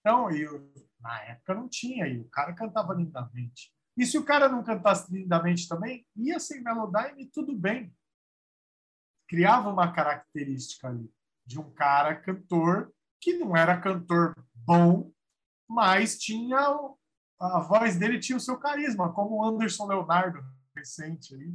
[0.00, 3.72] Então, eu, na época não tinha, e o cara cantava lindamente.
[3.96, 7.92] E se o cara não cantasse lindamente também, ia sem melodyne tudo bem.
[9.28, 11.12] Criava uma característica ali
[11.44, 15.10] de um cara cantor que não era cantor bom,
[15.68, 16.58] mas tinha
[17.40, 20.44] a voz dele tinha o seu carisma, como o Anderson Leonardo
[20.76, 21.54] recente aí,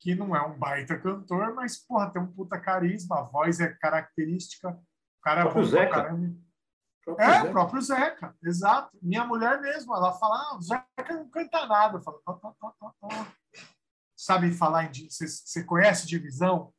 [0.00, 3.68] que não é um baita cantor, mas porra, tem um puta carisma, a voz é
[3.68, 5.90] característica, o cara é bom Zeca.
[5.90, 6.47] caramba.
[7.08, 7.50] Próprio é, Zeca.
[7.50, 8.98] próprio Zeca, exato.
[9.00, 11.96] Minha mulher mesmo, ela fala, ah, o Zeca não canta nada.
[11.96, 13.32] Eu falo, ah, ah, ah,
[14.16, 15.08] Sabe falar em...
[15.08, 16.72] Você, conhece divisão?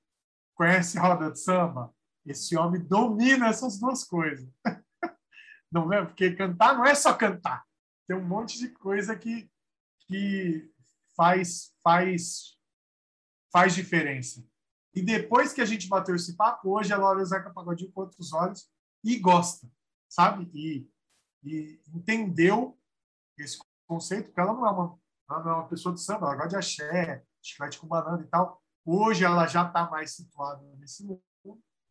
[0.56, 1.92] Conhece roda de samba?
[2.26, 4.48] Esse homem domina essas duas coisas.
[5.72, 6.04] Não é?
[6.04, 7.64] Porque cantar não é só cantar.
[8.08, 9.48] Tem um monte de coisa que,
[10.08, 10.68] que
[11.16, 12.58] faz, faz,
[13.54, 14.44] faz diferença.
[14.96, 18.02] E depois que a gente bateu esse papo, hoje ela olha o Zeca Pagodinho com
[18.02, 18.68] outros olhos
[19.04, 19.70] e gosta,
[20.10, 20.50] sabe?
[20.54, 20.90] E,
[21.44, 22.78] e entendeu
[23.38, 25.00] esse conceito, porque ela não é uma,
[25.30, 28.28] ela não é uma pessoa de samba, ela gosta de axé, chiclete com banana e
[28.28, 28.62] tal.
[28.86, 31.22] Hoje ela já está mais situada nesse mundo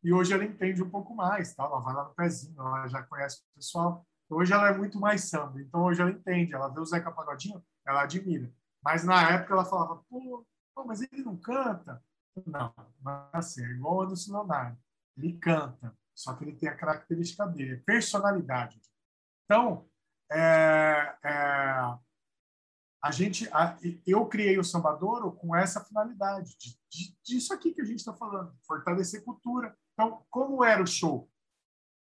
[0.02, 1.64] e hoje ela entende um pouco mais, tá?
[1.64, 4.06] ela vai lá no pezinho, ela já conhece o pessoal.
[4.30, 7.64] Hoje ela é muito mais samba, então hoje ela entende, ela vê o Zeca Pagodinho,
[7.86, 8.52] ela admira.
[8.82, 10.46] Mas na época ela falava, pô,
[10.86, 12.02] mas ele não canta?
[12.46, 14.78] Não, não é assim, é igual o Anderson Leonardo.
[15.16, 18.80] Ele canta, só que ele tem a característica dele, personalidade.
[19.44, 19.88] Então,
[20.32, 21.98] é, é,
[23.00, 27.80] a gente, a, eu criei o Sambadouro com essa finalidade, de, de, disso aqui que
[27.80, 31.30] a gente está falando, fortalecer cultura, então, como era o show?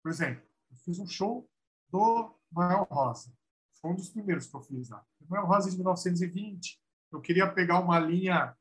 [0.03, 1.47] Por exemplo, eu fiz um show
[1.91, 3.31] do Noel Rosa.
[3.81, 5.05] Foi um dos primeiros que eu fiz lá.
[5.29, 6.81] Noel Rosa de 1920.
[7.13, 8.57] Eu queria pegar uma linha,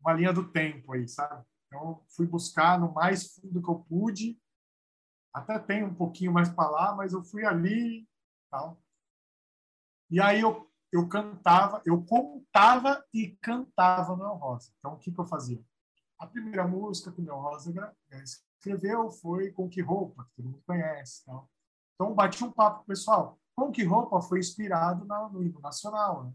[0.00, 1.44] uma linha do tempo aí, sabe?
[1.66, 4.36] Então, fui buscar no mais fundo que eu pude.
[5.34, 8.08] Até tem um pouquinho mais para lá, mas eu fui ali,
[8.50, 8.78] tal.
[10.10, 14.72] E aí eu eu cantava, eu contava e cantava Noel Rosa.
[14.78, 15.60] Então, o que, que eu fazia?
[16.20, 17.74] A primeira música que o Rosa
[18.22, 21.22] escreveu foi Com Que Roupa, que todo mundo conhece.
[21.22, 21.48] Então,
[21.94, 23.40] então bati um papo com o pessoal.
[23.56, 26.24] Com Que Roupa foi inspirado no hino nacional.
[26.26, 26.32] Né?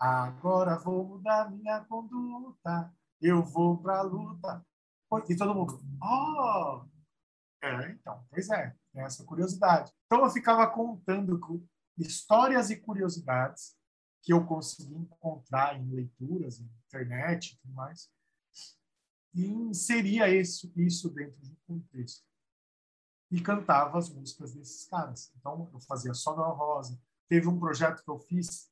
[0.00, 4.66] Agora vou mudar minha conduta, eu vou para a luta.
[5.28, 6.84] E todo mundo, oh!
[7.62, 9.92] É, então, pois é, tem essa curiosidade.
[10.06, 11.40] Então eu ficava contando
[11.98, 13.76] histórias e curiosidades
[14.22, 18.10] que eu consegui encontrar em leituras, na internet e tudo mais,
[19.34, 22.24] e inseria isso, isso dentro de um contexto.
[23.30, 25.32] E cantava as músicas desses caras.
[25.36, 26.98] Então, eu fazia só da Rosa.
[27.28, 28.70] Teve um projeto que eu fiz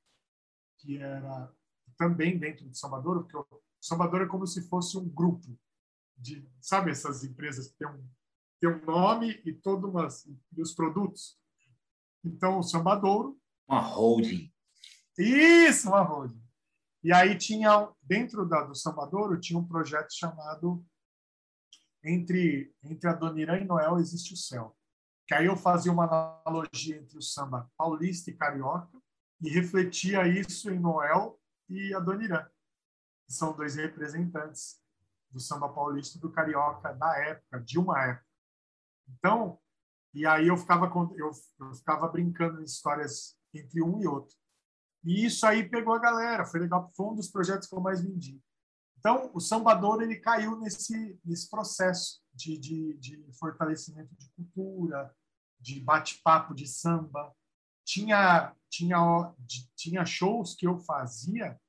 [0.78, 1.52] que era
[1.96, 5.58] também dentro de Salvador, porque Salvador é como se fosse um grupo
[6.16, 8.08] de, sabe, essas empresas que tem um,
[8.60, 11.38] tem um nome e todos umas, e os produtos.
[12.24, 13.38] Então, o Sambadouro.
[13.68, 14.52] Uma holding.
[15.18, 16.42] Isso, uma holding.
[17.02, 20.84] E aí tinha, dentro da, do Sambadouro, tinha um projeto chamado
[22.02, 24.76] Entre, entre a Dona Irã e Noel Existe o Céu.
[25.26, 28.98] Que aí eu fazia uma analogia entre o samba paulista e carioca
[29.40, 32.46] e refletia isso em Noel e a Dona Irã,
[33.26, 34.83] que são dois representantes
[35.34, 38.26] do samba paulista do carioca da época, de uma época.
[39.08, 39.58] Então,
[40.14, 44.34] e aí eu ficava eu, eu ficava brincando em histórias entre um e outro.
[45.04, 48.00] E isso aí pegou a galera, foi legal, foi um dos projetos que eu mais
[48.00, 48.40] vendi.
[48.96, 55.14] Então, o sambador ele caiu nesse, nesse processo de, de, de fortalecimento de cultura,
[55.60, 57.34] de bate-papo de samba.
[57.84, 59.34] Tinha, tinha,
[59.76, 61.60] tinha shows que eu fazia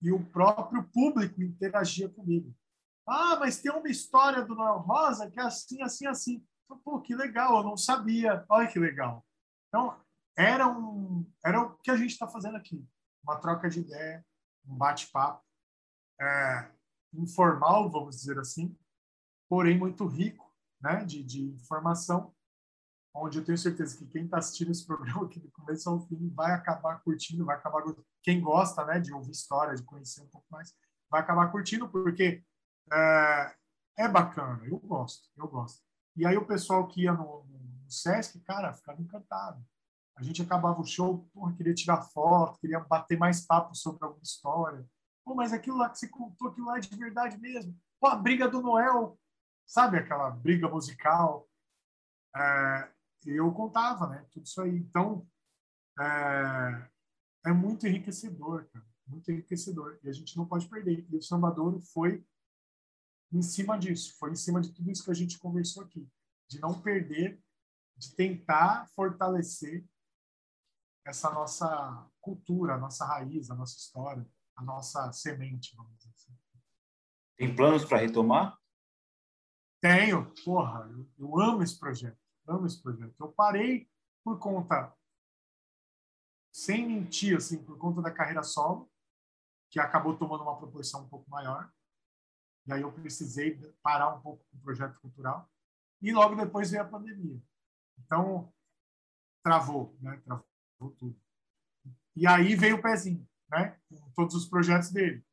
[0.00, 2.54] e o próprio público interagia comigo.
[3.06, 6.46] Ah, mas tem uma história do Noel Rosa que é assim, assim, assim.
[6.82, 8.44] Pô, que legal, eu não sabia.
[8.48, 9.24] Olha que legal.
[9.68, 10.00] Então,
[10.36, 12.84] era, um, era o que a gente está fazendo aqui.
[13.22, 14.24] Uma troca de ideia,
[14.66, 15.44] um bate-papo
[16.20, 16.70] é,
[17.12, 18.76] informal, vamos dizer assim,
[19.48, 22.34] porém muito rico né, de, de informação,
[23.14, 26.28] onde eu tenho certeza que quem está assistindo esse programa aqui do começo ao fim
[26.30, 27.82] vai acabar curtindo, vai acabar
[28.22, 30.74] quem gosta né, de ouvir história, de conhecer um pouco mais,
[31.10, 32.42] vai acabar curtindo, porque
[32.92, 33.54] é,
[33.96, 35.82] É bacana, eu gosto, eu gosto.
[36.16, 39.64] E aí o pessoal que ia no, no Sesc, cara, ficava encantado.
[40.16, 44.22] A gente acabava o show, porra, queria tirar foto, queria bater mais papo sobre alguma
[44.22, 44.86] história.
[45.24, 47.76] Pô, mas aquilo lá que você contou, aquilo lá é de verdade mesmo.
[48.00, 49.18] Pô, a briga do Noel,
[49.66, 51.48] sabe aquela briga musical?
[52.36, 52.90] É,
[53.26, 54.24] eu contava, né?
[54.30, 54.76] Tudo isso aí.
[54.76, 55.26] Então,
[55.98, 56.88] é,
[57.46, 58.86] é muito enriquecedor, cara.
[59.06, 59.98] Muito enriquecedor.
[60.02, 61.06] E a gente não pode perder.
[61.10, 62.24] E o Sambadouro foi
[63.36, 66.08] em cima disso, foi em cima de tudo isso que a gente conversou aqui,
[66.48, 67.42] de não perder,
[67.96, 69.84] de tentar fortalecer
[71.04, 74.26] essa nossa cultura, a nossa raiz, a nossa história,
[74.56, 76.32] a nossa semente, vamos dizer assim.
[77.36, 78.56] Tem planos para retomar?
[79.80, 83.14] Tenho, porra, eu, eu amo esse projeto, amo esse projeto.
[83.20, 83.90] Eu parei
[84.22, 84.96] por conta,
[86.52, 88.90] sem mentir, assim, por conta da carreira solo,
[89.70, 91.70] que acabou tomando uma proporção um pouco maior.
[92.66, 95.50] E aí eu precisei parar um pouco com o projeto cultural.
[96.00, 97.40] E logo depois veio a pandemia.
[97.98, 98.52] Então,
[99.42, 100.20] travou, né?
[100.24, 100.44] Travou
[100.98, 101.18] tudo.
[102.16, 103.78] E aí veio o pezinho, né?
[103.90, 105.24] Com todos os projetos dele.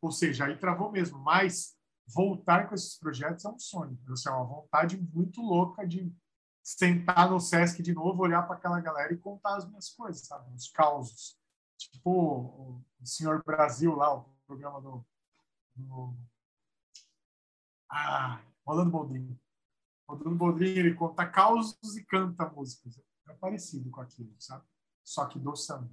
[0.00, 1.18] Ou seja, aí travou mesmo.
[1.18, 1.76] Mas
[2.06, 3.98] voltar com esses projetos é um sonho.
[4.10, 6.12] Assim, é uma vontade muito louca de
[6.62, 10.54] sentar no Sesc de novo, olhar para aquela galera e contar as minhas coisas, sabe?
[10.54, 11.36] Os causos.
[11.78, 15.06] Tipo o Senhor Brasil lá, o programa do,
[15.82, 16.16] do...
[17.90, 19.40] Ah, Rolando Boldrini.
[20.06, 23.00] Rolando Boldrini, ele conta causos e canta músicas.
[23.28, 24.66] É parecido com aquilo, sabe?
[25.02, 25.90] Só que do samba.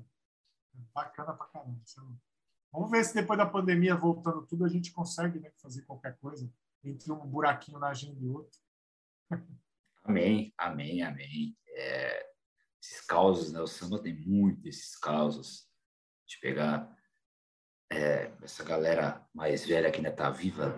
[0.74, 1.82] É bacana pra caramba.
[1.86, 2.18] Sabe?
[2.72, 6.52] Vamos ver se depois da pandemia, voltando tudo, a gente consegue né, fazer qualquer coisa
[6.84, 8.60] entre um buraquinho na agenda e outro.
[10.04, 11.58] Amém, amém, amém.
[11.68, 12.30] É,
[12.82, 13.60] esses causos, né?
[13.60, 15.68] O samba tem muito esses causos.
[16.28, 16.95] De pegar
[17.92, 20.78] é, essa galera mais velha que ainda está viva,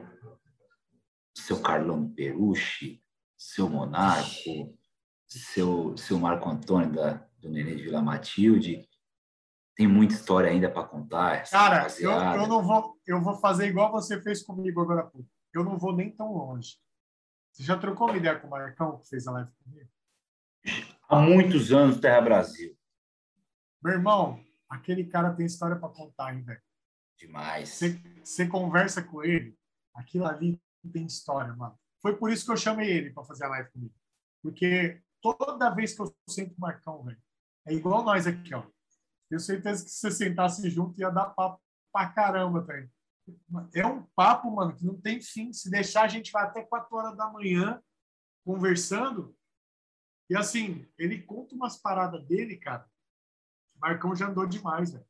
[1.35, 3.03] seu Carlão Perucci,
[3.37, 4.77] seu Monarco,
[5.27, 8.87] seu, seu Marco Antônio da, do Nenê de Vila Matilde.
[9.75, 11.47] Tem muita história ainda para contar.
[11.49, 15.29] Cara, eu, eu, não vou, eu vou fazer igual você fez comigo agora há pouco.
[15.53, 16.77] Eu não vou nem tão longe.
[17.51, 19.89] Você já trocou uma ideia com o Marcão, que fez a live comigo?
[21.07, 22.75] Há muitos anos, Terra Brasil.
[23.81, 26.61] Meu irmão, aquele cara tem história para contar, velho?
[27.17, 27.69] Demais.
[27.69, 29.57] Você, você conversa com ele,
[29.93, 30.61] aquilo ali
[30.91, 31.77] tem história, mano.
[32.01, 33.95] Foi por isso que eu chamei ele para fazer a live comigo.
[34.41, 37.21] Porque toda vez que eu sinto o Marcão, velho,
[37.65, 38.65] é igual nós aqui, ó.
[39.29, 41.61] Tenho certeza que se você sentasse junto ia dar papo
[41.91, 42.89] pra caramba, velho.
[43.73, 45.51] É um papo, mano, que não tem fim.
[45.51, 47.81] Se deixar, a gente vai até 4 horas da manhã
[48.45, 49.35] conversando.
[50.29, 52.89] E assim, ele conta umas paradas dele, cara.
[53.75, 55.05] Marcão já andou demais, velho.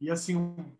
[0.00, 0.76] E assim, um,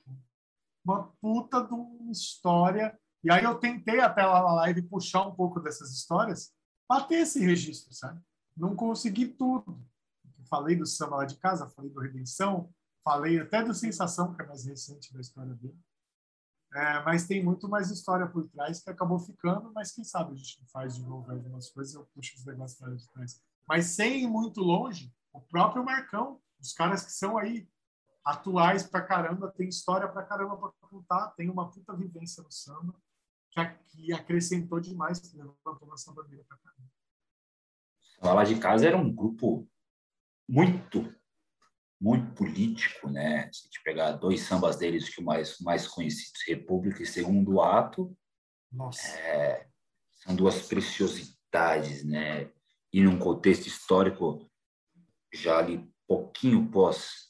[0.92, 2.98] uma puta de uma história.
[3.22, 6.52] E aí eu tentei até lá na live puxar um pouco dessas histórias
[6.86, 8.20] para ter esse registro, sabe?
[8.56, 9.84] Não consegui tudo.
[10.48, 12.72] Falei do samba lá de casa, falei do Redenção,
[13.04, 15.78] falei até do Sensação, que é mais recente da história dele.
[16.74, 20.36] É, mas tem muito mais história por trás que acabou ficando, mas quem sabe a
[20.36, 23.42] gente faz de novo algumas coisas, eu puxo os negócios para trás.
[23.66, 27.68] Mas sem ir muito longe, o próprio Marcão, os caras que são aí
[28.28, 32.94] atuais pra caramba, tem história pra caramba pra contar, tem uma puta vivência no samba
[33.50, 36.90] que, acrescentou demais, que levantou nossa bandeira pra caramba.
[38.20, 39.66] Lá de casa era um grupo
[40.46, 41.14] muito,
[41.98, 43.50] muito político, né?
[43.50, 47.62] Se a gente pegar dois sambas deles, que o mais, mais conhecidos, República e Segundo
[47.62, 48.14] Ato,
[49.20, 49.66] é,
[50.12, 52.52] são duas preciosidades, né?
[52.92, 54.50] E num contexto histórico
[55.32, 57.27] já ali pouquinho pós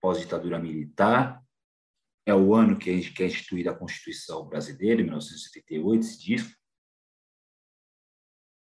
[0.00, 1.42] pós-ditadura militar.
[2.26, 6.18] É o ano que, a gente, que é instituída a Constituição Brasileira, em 1978, esse
[6.18, 6.56] disco.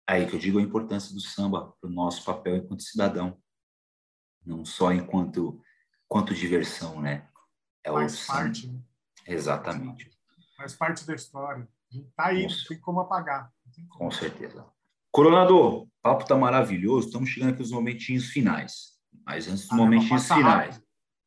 [0.07, 3.41] Aí que eu digo a importância do samba para o nosso papel enquanto cidadão,
[4.45, 5.61] não só enquanto,
[6.05, 7.29] enquanto diversão, né?
[7.83, 8.67] É Faz parte.
[8.67, 8.81] Né?
[9.27, 10.11] Exatamente.
[10.57, 11.67] Faz parte da história.
[11.91, 13.51] Está aí, não tem como apagar.
[13.89, 14.65] Com certeza.
[15.11, 17.07] Coronador, o papo está maravilhoso.
[17.07, 18.93] Estamos chegando aqui nos momentinhos finais.
[19.25, 20.82] Mas antes dos ah, momentinhos finais, rápido.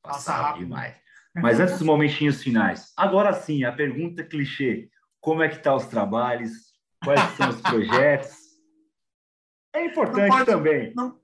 [0.06, 0.96] Passava demais.
[1.34, 4.90] Mas antes dos momentinhos finais, agora sim, a pergunta clichê:
[5.20, 6.50] como é que tá os trabalhos?
[7.04, 8.34] Quais são os projetos?
[9.74, 10.94] É importante pode, também.
[10.94, 11.20] Não,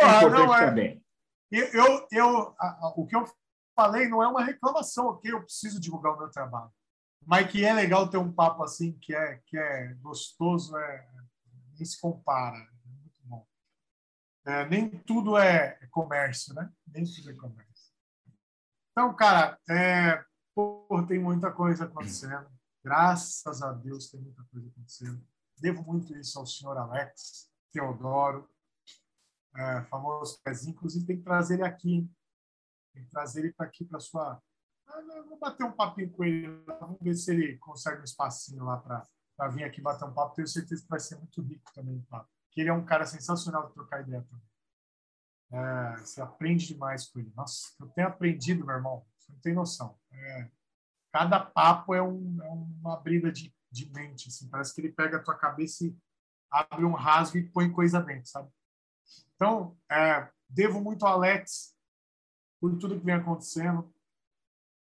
[0.00, 1.04] é importante não, é, também.
[1.50, 3.24] Eu, eu, a, a, o que eu
[3.76, 5.32] falei não é uma reclamação, ok?
[5.32, 6.70] Eu preciso divulgar o meu trabalho.
[7.24, 11.08] Mas que é legal ter um papo assim, que é, que é gostoso, é,
[11.74, 12.56] nem se compara.
[12.56, 13.46] É muito bom.
[14.44, 16.68] É, nem tudo é comércio, né?
[16.88, 17.71] Nem tudo é comércio.
[18.92, 20.22] Então, cara, é,
[21.08, 22.46] tem muita coisa acontecendo.
[22.84, 25.24] Graças a Deus tem muita coisa acontecendo.
[25.58, 28.48] Devo muito isso ao senhor Alex, Teodoro,
[29.56, 30.74] é, famoso pezinho.
[30.74, 32.10] Inclusive, tem que trazer ele aqui.
[32.92, 34.42] Tem que trazer ele para aqui, para sua.
[34.86, 36.48] Ah, vou bater um papinho com ele.
[36.78, 40.34] Vamos ver se ele consegue um espacinho lá para vir aqui bater um papo.
[40.34, 42.28] Tenho certeza que vai ser muito rico também o papo.
[42.50, 44.51] Que ele é um cara sensacional de trocar ideia também.
[45.52, 47.30] É, você aprende demais com ele.
[47.36, 49.06] Nossa, eu tenho aprendido, meu irmão.
[49.18, 49.98] Você não tem noção.
[50.10, 50.50] É,
[51.12, 54.28] cada papo é, um, é uma briga de, de mente.
[54.28, 54.48] Assim.
[54.48, 55.94] Parece que ele pega a tua cabeça e
[56.50, 58.50] abre um rasgo e põe coisa dentro, sabe?
[59.34, 61.76] Então, é, devo muito ao Alex
[62.58, 63.92] por tudo que vem acontecendo.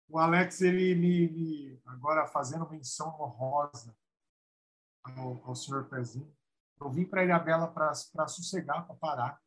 [0.08, 3.96] O Alex, ele me, me agora fazendo menção honrosa
[5.04, 6.34] ao, ao senhor Pezinho.
[6.80, 9.42] Eu vim para Ilhabela para sossegar, para parar,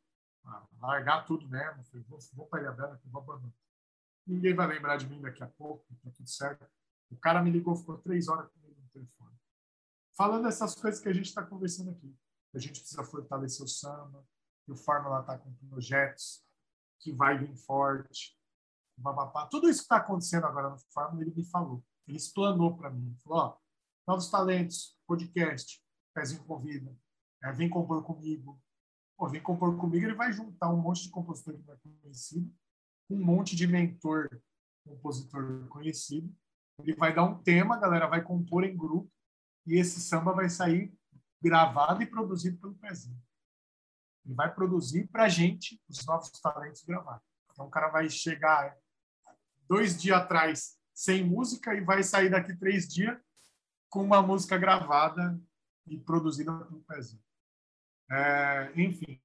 [0.81, 1.85] largar tudo mesmo.
[1.85, 3.53] Falei, vou, vou para Ilhabela, vou abandonar.
[4.27, 6.67] Ninguém vai lembrar de mim daqui a pouco, tá tudo certo.
[7.11, 9.37] O cara me ligou, ficou três horas comigo no telefone.
[10.17, 12.17] Falando essas coisas que a gente está conversando aqui.
[12.55, 14.25] A gente precisa fortalecer o samba,
[14.65, 16.45] que o Fórmula está com projetos,
[17.01, 18.39] que vai vir forte.
[18.97, 19.47] Babapá.
[19.47, 21.85] Tudo isso que está acontecendo agora no Fórmula, ele me falou.
[22.07, 23.17] Ele explanou para mim.
[23.25, 23.59] Falou: ó,
[24.07, 25.83] novos talentos, podcast,
[26.15, 26.97] pezinho convida,
[27.43, 28.63] é, vem compor comigo.
[29.17, 32.53] Pô, vem compor comigo, ele vai juntar um monte de compositor que não é conhecido
[33.11, 34.29] um monte de mentor,
[34.87, 36.35] compositor conhecido.
[36.79, 39.11] Ele vai dar um tema, a galera vai compor em grupo
[39.67, 40.93] e esse samba vai sair
[41.43, 43.21] gravado e produzido pelo Pezinho.
[44.25, 47.23] Ele vai produzir para a gente os novos talentos gravar.
[47.53, 48.77] Então o cara vai chegar
[49.69, 53.17] dois dias atrás sem música e vai sair daqui três dias
[53.89, 55.39] com uma música gravada
[55.87, 57.23] e produzida pelo Pezinho.
[58.11, 59.21] É, enfim,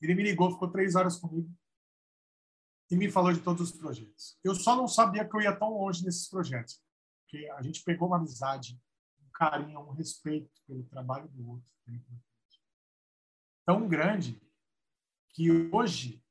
[0.00, 1.50] ele me ligou, ficou três horas comigo
[2.90, 4.38] e me falou de todos os projetos.
[4.42, 6.82] Eu só não sabia que eu ia tão longe nesses projetos,
[7.22, 8.80] porque a gente pegou uma amizade,
[9.20, 11.68] um carinho, um respeito pelo trabalho do outro,
[13.64, 14.40] tão grande
[15.30, 16.22] que hoje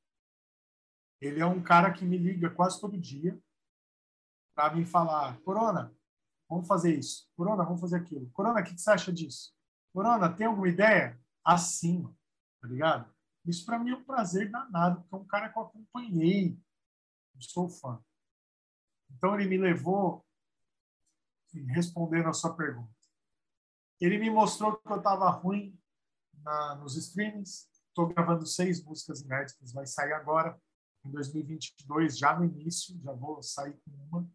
[1.20, 3.38] ele é um cara que me liga quase todo dia
[4.54, 5.94] para me falar, Corona,
[6.48, 7.28] vamos fazer isso.
[7.36, 8.30] Corona, vamos fazer aquilo.
[8.30, 9.55] Corona, o que você acha disso?
[9.96, 11.18] Corona, tem alguma ideia?
[11.42, 12.04] Assim,
[12.60, 13.10] tá ligado?
[13.46, 16.60] Isso para mim é um prazer danado, porque é um cara que eu acompanhei,
[17.34, 17.98] eu sou fã.
[19.10, 20.22] Então ele me levou,
[21.68, 22.92] respondendo a sua pergunta,
[23.98, 25.80] ele me mostrou que eu estava ruim
[26.42, 27.66] na, nos streamings.
[27.88, 30.60] Estou gravando seis músicas inéditas, vai sair agora,
[31.06, 34.30] em 2022, já no início, já vou sair com uma.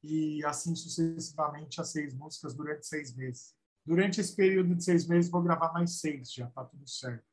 [0.00, 3.60] E assim sucessivamente as seis músicas durante seis meses.
[3.84, 7.24] Durante esse período de seis meses, vou gravar mais seis, já está tudo certo.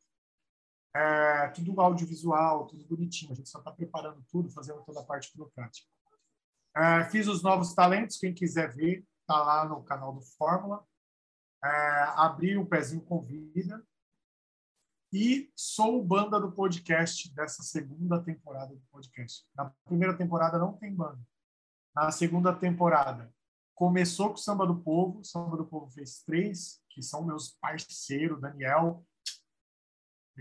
[0.95, 3.31] É, tudo audiovisual, tudo bonitinho.
[3.31, 5.87] A gente só está preparando tudo, fazendo toda a parte burocrática.
[6.75, 10.83] É, fiz os novos talentos, quem quiser ver, está lá no canal do Fórmula.
[11.63, 11.69] É,
[12.15, 13.85] abri o pezinho convida.
[15.11, 19.45] E sou banda do podcast dessa segunda temporada do podcast.
[19.55, 21.19] Na primeira temporada não tem banda.
[21.95, 23.33] Na segunda temporada
[23.79, 25.21] começou com o Samba do Povo.
[25.21, 29.05] O Samba do Povo fez três, que são meus parceiros, Daniel,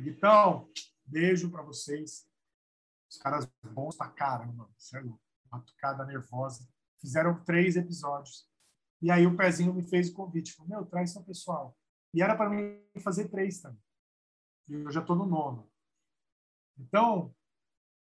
[0.06, 0.70] então,
[1.04, 2.28] beijo para vocês.
[3.10, 5.18] Os caras bons pra caramba, sério.
[5.50, 6.68] Uma tocada nervosa.
[7.00, 8.48] Fizeram três episódios.
[9.00, 10.52] E aí o Pezinho me fez o convite.
[10.52, 11.76] Falou, meu, traz seu pessoal.
[12.12, 13.82] E era para mim fazer três também.
[14.68, 15.70] E eu já estou no nono.
[16.76, 17.34] Então,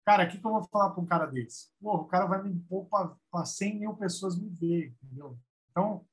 [0.08, 1.68] cara, o que, que eu vou falar para um cara desse?
[1.82, 2.88] Pô, o cara vai me pôr
[3.30, 5.38] para 100 mil pessoas me ver, entendeu?
[5.70, 6.08] Então,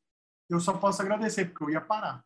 [0.51, 2.24] eu só posso agradecer, porque eu ia parar.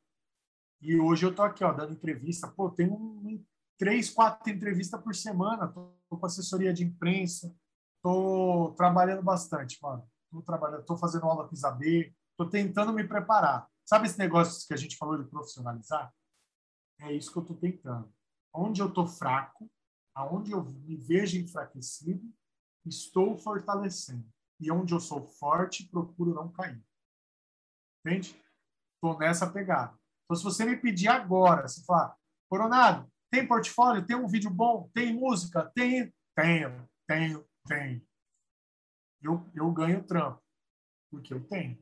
[0.80, 2.48] E hoje eu tô aqui, ó, dando entrevista.
[2.48, 3.44] Pô, tem um,
[3.76, 5.68] três, quatro entrevistas por semana.
[5.68, 7.54] Tô com assessoria de imprensa.
[8.02, 10.08] Tô trabalhando bastante, mano.
[10.30, 12.14] Tô trabalhando, tô fazendo aula com Isabê.
[12.34, 13.68] Tô tentando me preparar.
[13.84, 16.10] Sabe esse negócio que a gente falou de profissionalizar?
[17.00, 18.10] É isso que eu tô tentando.
[18.54, 19.70] Onde eu tô fraco,
[20.18, 22.28] aonde eu me vejo enfraquecido,
[22.84, 24.28] estou fortalecendo.
[24.60, 26.84] E onde eu sou forte, procuro não cair.
[28.00, 28.36] Entende?
[29.00, 29.96] Tô nessa pegada.
[30.24, 32.16] Então, se você me pedir agora, se falar,
[32.50, 34.04] Coronado, tem portfólio?
[34.04, 34.90] Tem um vídeo bom?
[34.92, 35.70] Tem música?
[35.72, 36.12] Tem?
[36.34, 38.04] Tenho, tenho, tenho.
[39.22, 40.42] Eu, eu ganho trampo,
[41.10, 41.78] porque eu tenho.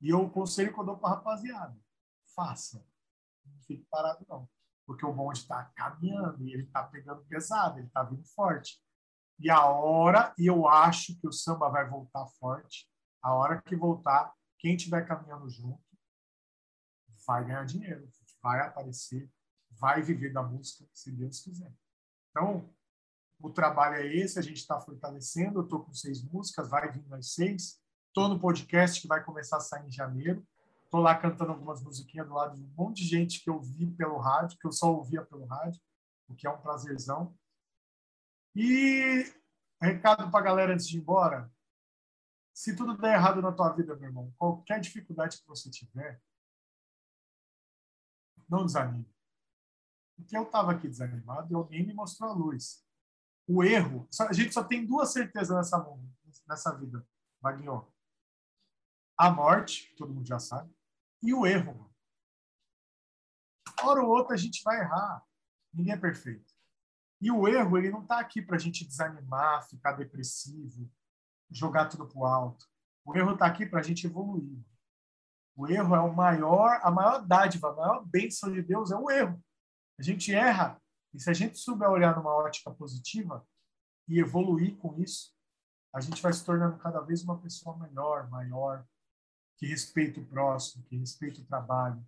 [0.00, 1.78] E eu, o conselho que eu dou para a rapaziada,
[2.34, 2.84] faça.
[3.44, 4.48] Não fique parado, não.
[4.86, 8.80] Porque o bonde está caminhando e ele está pegando pesado, ele está vindo forte.
[9.38, 12.88] E a hora, e eu acho que o samba vai voltar forte,
[13.22, 15.82] a hora que voltar, quem estiver caminhando junto,
[17.26, 18.08] vai ganhar dinheiro,
[18.40, 19.30] vai aparecer,
[19.72, 21.74] vai viver da música, se Deus quiser.
[22.30, 22.72] Então,
[23.40, 25.58] o trabalho é esse, a gente está fortalecendo.
[25.58, 27.80] Eu estou com seis músicas, vai vir mais seis.
[28.08, 30.46] Estou no podcast que vai começar a sair em janeiro.
[30.98, 34.18] Lá cantando algumas musiquinhas do lado de um monte de gente que eu vi pelo
[34.18, 35.80] rádio, que eu só ouvia pelo rádio,
[36.28, 37.36] o que é um prazerzão.
[38.54, 39.24] E
[39.80, 41.52] recado para a galera antes de ir embora.
[42.54, 46.20] Se tudo der errado na tua vida, meu irmão, qualquer dificuldade que você tiver,
[48.48, 49.06] não desanime.
[50.16, 52.82] Porque eu estava aqui desanimado e alguém me mostrou a luz.
[53.46, 55.86] O erro, a gente só tem duas certezas nessa,
[56.48, 57.06] nessa vida,
[57.40, 57.86] Vaguinho.
[59.18, 60.74] A morte, todo mundo já sabe,
[61.26, 61.92] e o erro.
[63.82, 65.22] Hora ou outra a gente vai errar.
[65.74, 66.54] Ninguém é perfeito.
[67.20, 70.90] E o erro, ele não está aqui para a gente desanimar, ficar depressivo,
[71.50, 72.64] jogar tudo para o alto.
[73.04, 74.64] O erro está aqui para a gente evoluir.
[75.56, 79.10] O erro é o maior, a maior dádiva, a maior bênção de Deus é o
[79.10, 79.42] erro.
[79.98, 80.80] A gente erra,
[81.14, 83.46] e se a gente souber olhar numa ótica positiva
[84.06, 85.34] e evoluir com isso,
[85.94, 88.86] a gente vai se tornando cada vez uma pessoa melhor, maior,
[89.56, 92.04] que respeita o próximo, que respeita o trabalho,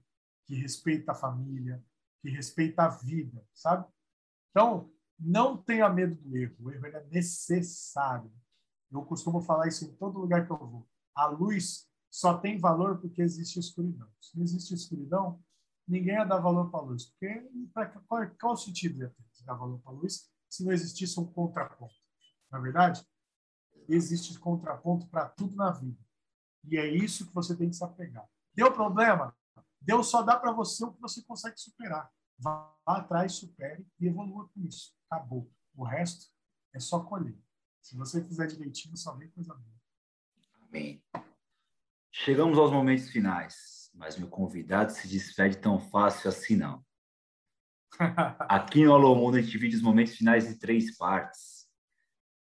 [0.47, 1.83] que respeita a família,
[2.21, 3.87] que respeita a vida, sabe?
[4.51, 6.57] Então, não tenha medo do erro.
[6.61, 8.33] O erro é necessário.
[8.91, 10.89] Eu costumo falar isso em todo lugar que eu vou.
[11.15, 14.09] A luz só tem valor porque existe escuridão.
[14.21, 15.43] Se não existe escuridão,
[15.87, 17.07] ninguém ia dar valor para a luz.
[17.07, 17.49] Porque
[18.07, 21.95] qual, qual o sentido de dar valor para a luz se não existisse um contraponto?
[22.51, 23.07] Na é verdade,
[23.89, 26.08] existe contraponto para tudo na vida.
[26.65, 28.27] E é isso que você tem que se apegar.
[28.55, 29.35] Deu problema?
[29.81, 32.11] Deus só dá para você o que você consegue superar.
[32.39, 34.95] Vá atrás, supere e evolua com isso.
[35.11, 35.51] Acabou.
[35.75, 36.31] O resto
[36.75, 37.39] é só colher.
[37.81, 39.79] Se você fizer direitinho, só vem coisa boa.
[40.63, 41.03] Amém.
[42.13, 46.85] Chegamos aos momentos finais, mas meu convidado se despede tão fácil assim não.
[48.41, 51.67] Aqui no Alô Mundo a gente divide os momentos finais em três partes.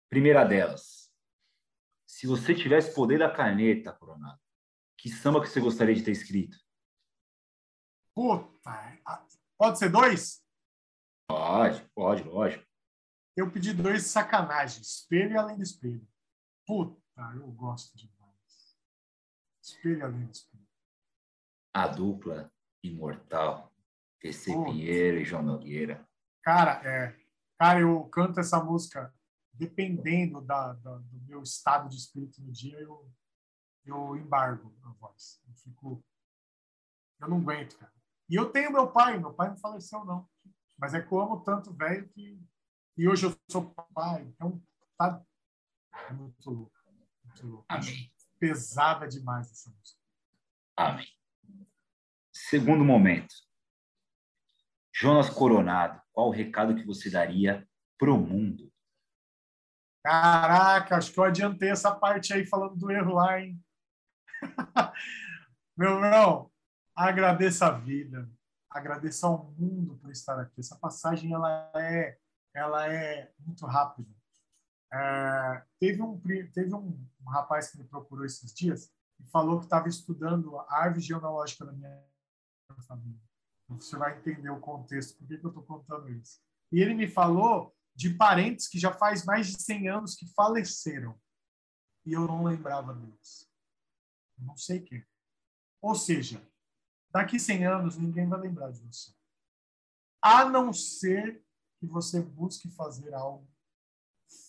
[0.09, 0.94] Primeira delas,
[2.15, 4.39] se você tivesse poder da caneta, Coronado,
[4.97, 6.57] que samba que você gostaria de ter escrito?
[8.15, 8.47] Puta,
[9.57, 10.41] pode ser dois?
[11.27, 12.65] Pode, pode, lógico.
[13.35, 16.07] Eu pedi dois sacanagem, espelho e além do espelho.
[16.65, 16.97] Puta,
[17.35, 18.09] eu gosto de
[19.61, 20.39] Espelhamento.
[21.73, 22.49] A dupla
[22.81, 23.75] imortal.
[24.21, 26.07] PC Pinheiro e João Nogueira.
[26.41, 27.19] Cara, é.
[27.59, 29.13] Cara, eu canto essa música
[29.57, 33.11] dependendo da, da, do meu estado de espírito no dia, eu,
[33.85, 35.41] eu embargo a voz.
[35.47, 36.03] Eu fico.
[37.19, 37.93] Eu não aguento, cara.
[38.29, 40.27] E eu tenho meu pai, meu pai não faleceu, não.
[40.77, 42.41] Mas é que eu amo tanto velho que.
[42.97, 44.61] E hoje eu sou pai, então
[44.97, 45.23] tá.
[46.09, 46.75] É muito louco.
[47.23, 47.65] Muito louco.
[47.69, 49.99] Amém pesada demais essa música.
[50.75, 51.07] Amém.
[52.31, 53.33] Segundo momento.
[54.93, 58.71] Jonas Coronado, qual o recado que você daria para o mundo?
[60.05, 63.59] Caraca, acho que eu adiantei essa parte aí falando do erro lá, hein?
[65.75, 66.51] Meu irmão,
[66.95, 68.29] agradeça a vida,
[68.69, 70.59] agradeça ao mundo por estar aqui.
[70.59, 72.19] Essa passagem ela é,
[72.53, 74.07] ela é muito rápida.
[74.93, 76.21] É, teve um,
[76.53, 80.81] teve um, um, rapaz que me procurou esses dias e falou que estava estudando a
[80.81, 81.99] árvore genealógica da minha
[82.87, 83.19] família.
[83.69, 86.39] Você vai entender o contexto, por que, que eu estou contando isso.
[86.71, 91.19] E ele me falou de parentes que já faz mais de 100 anos que faleceram.
[92.05, 93.49] E eu não lembrava deles.
[94.37, 95.05] Não sei quem.
[95.81, 96.45] Ou seja,
[97.09, 99.13] daqui 100 anos ninguém vai lembrar de você.
[100.21, 101.43] A não ser
[101.79, 103.47] que você busque fazer algo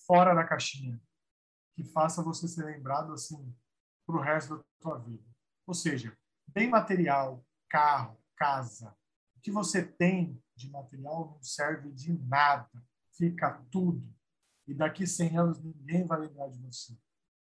[0.06, 1.00] fora da caixinha,
[1.74, 3.54] que faça você ser lembrado assim
[4.06, 5.24] para o resto da tua vida.
[5.66, 6.16] Ou seja,
[6.46, 8.96] bem material, carro, casa,
[9.36, 12.70] o que você tem de material não serve de nada,
[13.16, 14.06] fica tudo.
[14.66, 16.96] E daqui 100 anos ninguém vai lembrar de você.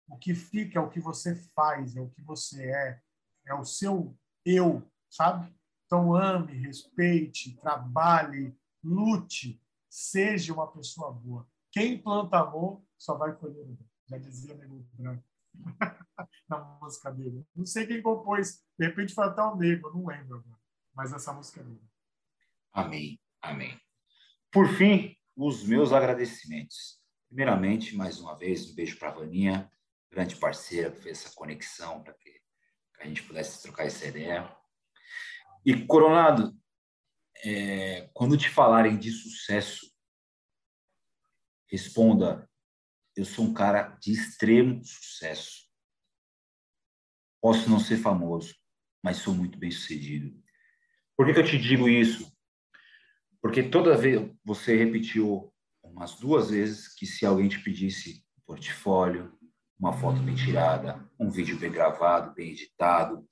[0.08, 3.00] O que fica é o que você faz, é o que você é,
[3.46, 5.54] é o seu eu, sabe?
[5.86, 11.46] Então ame, respeite, trabalhe, lute, seja uma pessoa boa.
[11.70, 13.78] Quem planta amor só vai colher amor.
[14.06, 15.24] Já dizia Nego Branco
[16.48, 17.46] na música dele.
[17.54, 18.62] Não sei quem compôs.
[18.78, 20.60] De repente foi até o Nego, não lembro agora.
[20.94, 21.88] Mas essa música é dele.
[22.72, 23.20] Amém.
[23.40, 23.80] Amém.
[24.50, 25.16] Por fim,
[25.46, 27.00] os meus agradecimentos.
[27.28, 29.70] Primeiramente, mais uma vez, um beijo para a Vaninha,
[30.10, 32.40] grande parceira, que fez essa conexão para que
[33.00, 34.54] a gente pudesse trocar essa ideia.
[35.64, 36.54] E, Coronado,
[37.44, 39.92] é, quando te falarem de sucesso,
[41.72, 42.46] Responda:
[43.16, 45.62] eu sou um cara de extremo sucesso.
[47.40, 48.54] Posso não ser famoso,
[49.02, 50.38] mas sou muito bem sucedido.
[51.16, 52.30] Por que, que eu te digo isso?
[53.42, 55.52] Porque toda vez você repetiu
[55.82, 59.36] umas duas vezes que se alguém te pedisse portfólio,
[59.78, 63.28] uma foto bem tirada, um vídeo bem gravado, bem editado,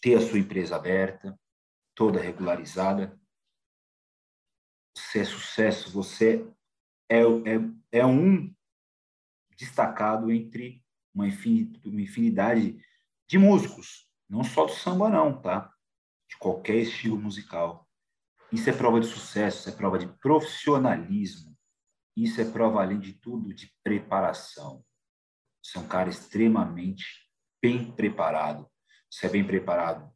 [0.00, 1.36] ter a sua empresa aberta,
[1.92, 3.20] toda regularizada.
[4.96, 6.48] Você é sucesso, você
[7.10, 8.54] é, é, é um
[9.56, 12.80] destacado entre uma infinidade
[13.28, 15.71] de músicos, não só do samba não, tá?
[16.42, 17.88] Qualquer estilo musical.
[18.50, 21.56] Isso é prova de sucesso, isso é prova de profissionalismo.
[22.16, 24.84] Isso é prova, além de tudo, de preparação.
[25.62, 27.30] Você é um cara extremamente
[27.62, 28.68] bem preparado.
[29.08, 30.12] Você é bem preparado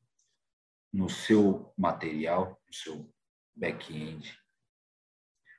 [0.92, 3.08] no seu material, no seu
[3.54, 4.36] back-end.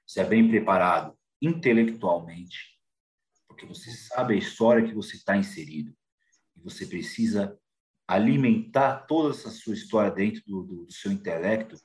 [0.06, 2.78] Você é bem preparado intelectualmente,
[3.48, 5.96] porque você sabe a história que você está inserido.
[6.58, 7.58] E você precisa
[8.08, 11.76] alimentar toda essa sua história dentro do, do, do seu intelecto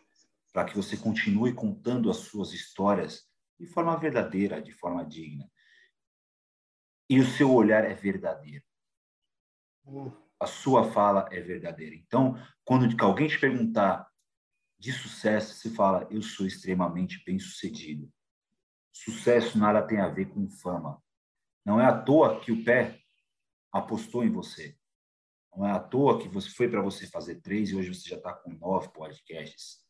[0.53, 3.27] para que você continue contando as suas histórias
[3.59, 5.51] de forma verdadeira, de forma digna.
[7.09, 8.65] E o seu olhar é verdadeiro.
[10.39, 11.95] A sua fala é verdadeira.
[11.95, 14.09] Então, quando alguém te perguntar
[14.79, 18.13] de sucesso, você fala: Eu sou extremamente bem-sucedido.
[18.93, 21.03] Sucesso nada tem a ver com fama.
[21.65, 23.01] Não é à toa que o pé
[23.73, 24.77] apostou em você.
[25.55, 28.17] Não é à toa que você foi para você fazer três e hoje você já
[28.17, 29.83] está com nove podcasts.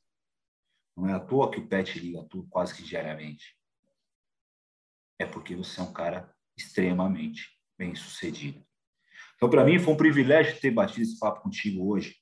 [0.97, 3.57] Não é à toa que o pet liga tudo quase que diariamente.
[5.19, 8.65] É porque você é um cara extremamente bem sucedido.
[9.37, 12.17] Então, para mim, foi um privilégio ter batido esse papo contigo hoje,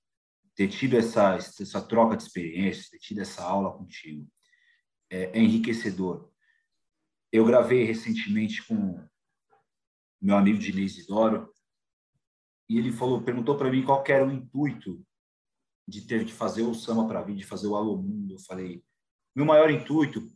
[0.55, 4.27] ter tido essa, essa troca de experiências, ter tido essa aula contigo.
[5.11, 6.31] É, é enriquecedor.
[7.33, 9.03] Eu gravei recentemente com
[10.21, 11.53] meu amigo Diniz Isidoro,
[12.71, 15.05] e ele falou, perguntou para mim qual era o intuito
[15.89, 18.35] de ter de fazer o Samba para Vir, de fazer o Alô Mundo.
[18.35, 18.85] Eu falei,
[19.35, 20.33] meu maior intuito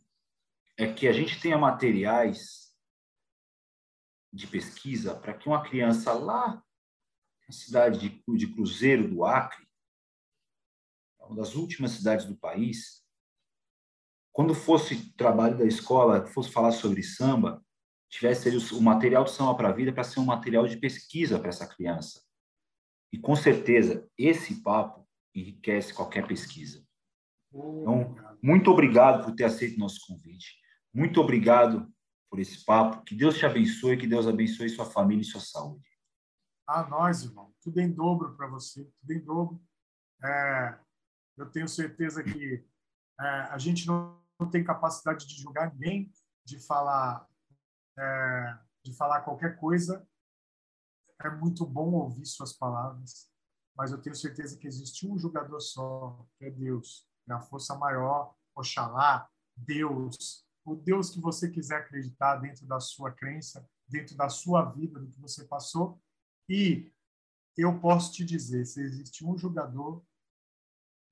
[0.75, 2.75] é que a gente tenha materiais
[4.33, 6.61] de pesquisa para que uma criança lá
[7.47, 9.65] na cidade de, de Cruzeiro do Acre,
[11.21, 13.01] uma das últimas cidades do país,
[14.33, 17.64] quando fosse trabalho da escola, fosse falar sobre samba,
[18.15, 21.49] tivesse o material do Samba para a Vida para ser um material de pesquisa para
[21.49, 22.21] essa criança.
[23.11, 26.85] E com certeza, esse papo enriquece qualquer pesquisa.
[27.53, 30.57] Então, muito obrigado por ter aceito nosso convite.
[30.93, 31.91] Muito obrigado
[32.29, 33.03] por esse papo.
[33.03, 35.87] Que Deus te abençoe, que Deus abençoe sua família e sua saúde.
[36.67, 37.53] A nós, irmão.
[37.61, 39.61] Tudo em dobro para você, tudo em dobro.
[40.23, 40.79] É,
[41.37, 42.65] eu tenho certeza que
[43.19, 44.21] é, a gente não,
[44.51, 46.11] tem capacidade de julgar ninguém,
[46.45, 47.27] de falar,
[47.97, 50.07] é, de falar qualquer coisa.
[51.21, 53.29] É muito bom ouvir suas palavras
[53.75, 57.75] mas eu tenho certeza que existe um jogador só, que é Deus, é a força
[57.75, 64.29] maior, Oxalá, Deus, o Deus que você quiser acreditar dentro da sua crença, dentro da
[64.29, 66.01] sua vida, do que você passou.
[66.47, 66.91] E
[67.57, 70.03] eu posso te dizer, se existe um jogador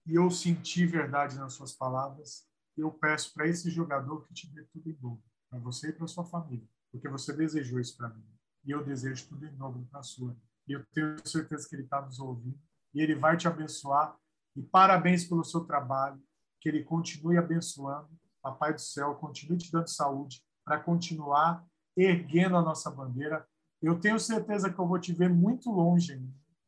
[0.05, 2.47] e eu senti verdade nas suas palavras,
[2.77, 6.07] eu peço para esse jogador que te dê tudo em dobro, para você e para
[6.07, 8.23] sua família, porque você desejou isso para mim.
[8.63, 10.37] E eu desejo tudo em dobro para a sua.
[10.67, 12.57] E eu tenho certeza que ele está nos ouvindo.
[12.93, 14.15] E ele vai te abençoar.
[14.55, 16.21] E parabéns pelo seu trabalho.
[16.61, 18.07] Que ele continue abençoando.
[18.43, 21.65] Papai do céu, continue te dando saúde para continuar
[21.97, 23.45] erguendo a nossa bandeira.
[23.81, 26.21] Eu tenho certeza que eu vou te ver muito longe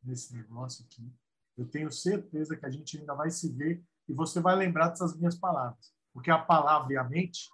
[0.03, 1.07] nesse negócio aqui.
[1.55, 5.15] Eu tenho certeza que a gente ainda vai se ver e você vai lembrar dessas
[5.15, 5.93] minhas palavras.
[6.11, 7.47] Porque a palavra e a mente,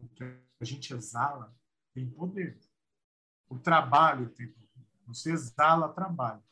[0.00, 1.54] o que a gente exala,
[1.96, 2.58] tem poder.
[3.48, 4.86] O trabalho tem poder.
[5.06, 6.42] Você exala trabalho.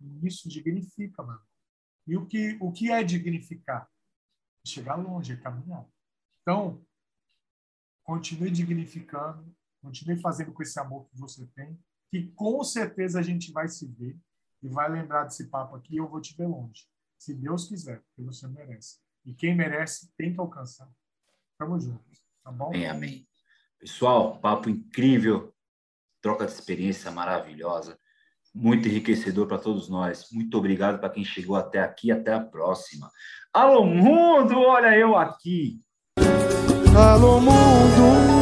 [0.00, 1.42] E isso dignifica, mano.
[2.06, 3.90] E o que, o que é dignificar?
[4.64, 5.84] Chegar longe, é caminhar.
[6.42, 6.86] Então,
[8.04, 9.52] continue dignificando,
[9.82, 11.76] continue fazendo com esse amor que você tem,
[12.10, 14.16] que com certeza a gente vai se ver
[14.62, 16.86] e vai lembrar desse papo aqui e eu vou te ver longe.
[17.18, 19.00] Se Deus quiser, porque você merece.
[19.24, 20.88] E quem merece tem que alcançar.
[21.58, 22.04] Tamo junto,
[22.44, 22.68] tá bom?
[22.68, 23.27] Amém, amém.
[23.78, 25.52] Pessoal, papo incrível
[26.20, 27.98] troca de experiência maravilhosa,
[28.54, 30.26] muito enriquecedor para todos nós.
[30.32, 32.10] Muito obrigado para quem chegou até aqui.
[32.10, 33.10] Até a próxima.
[33.52, 34.58] Alô, mundo!
[34.58, 35.80] Olha eu aqui.
[36.96, 38.37] Alô, mundo!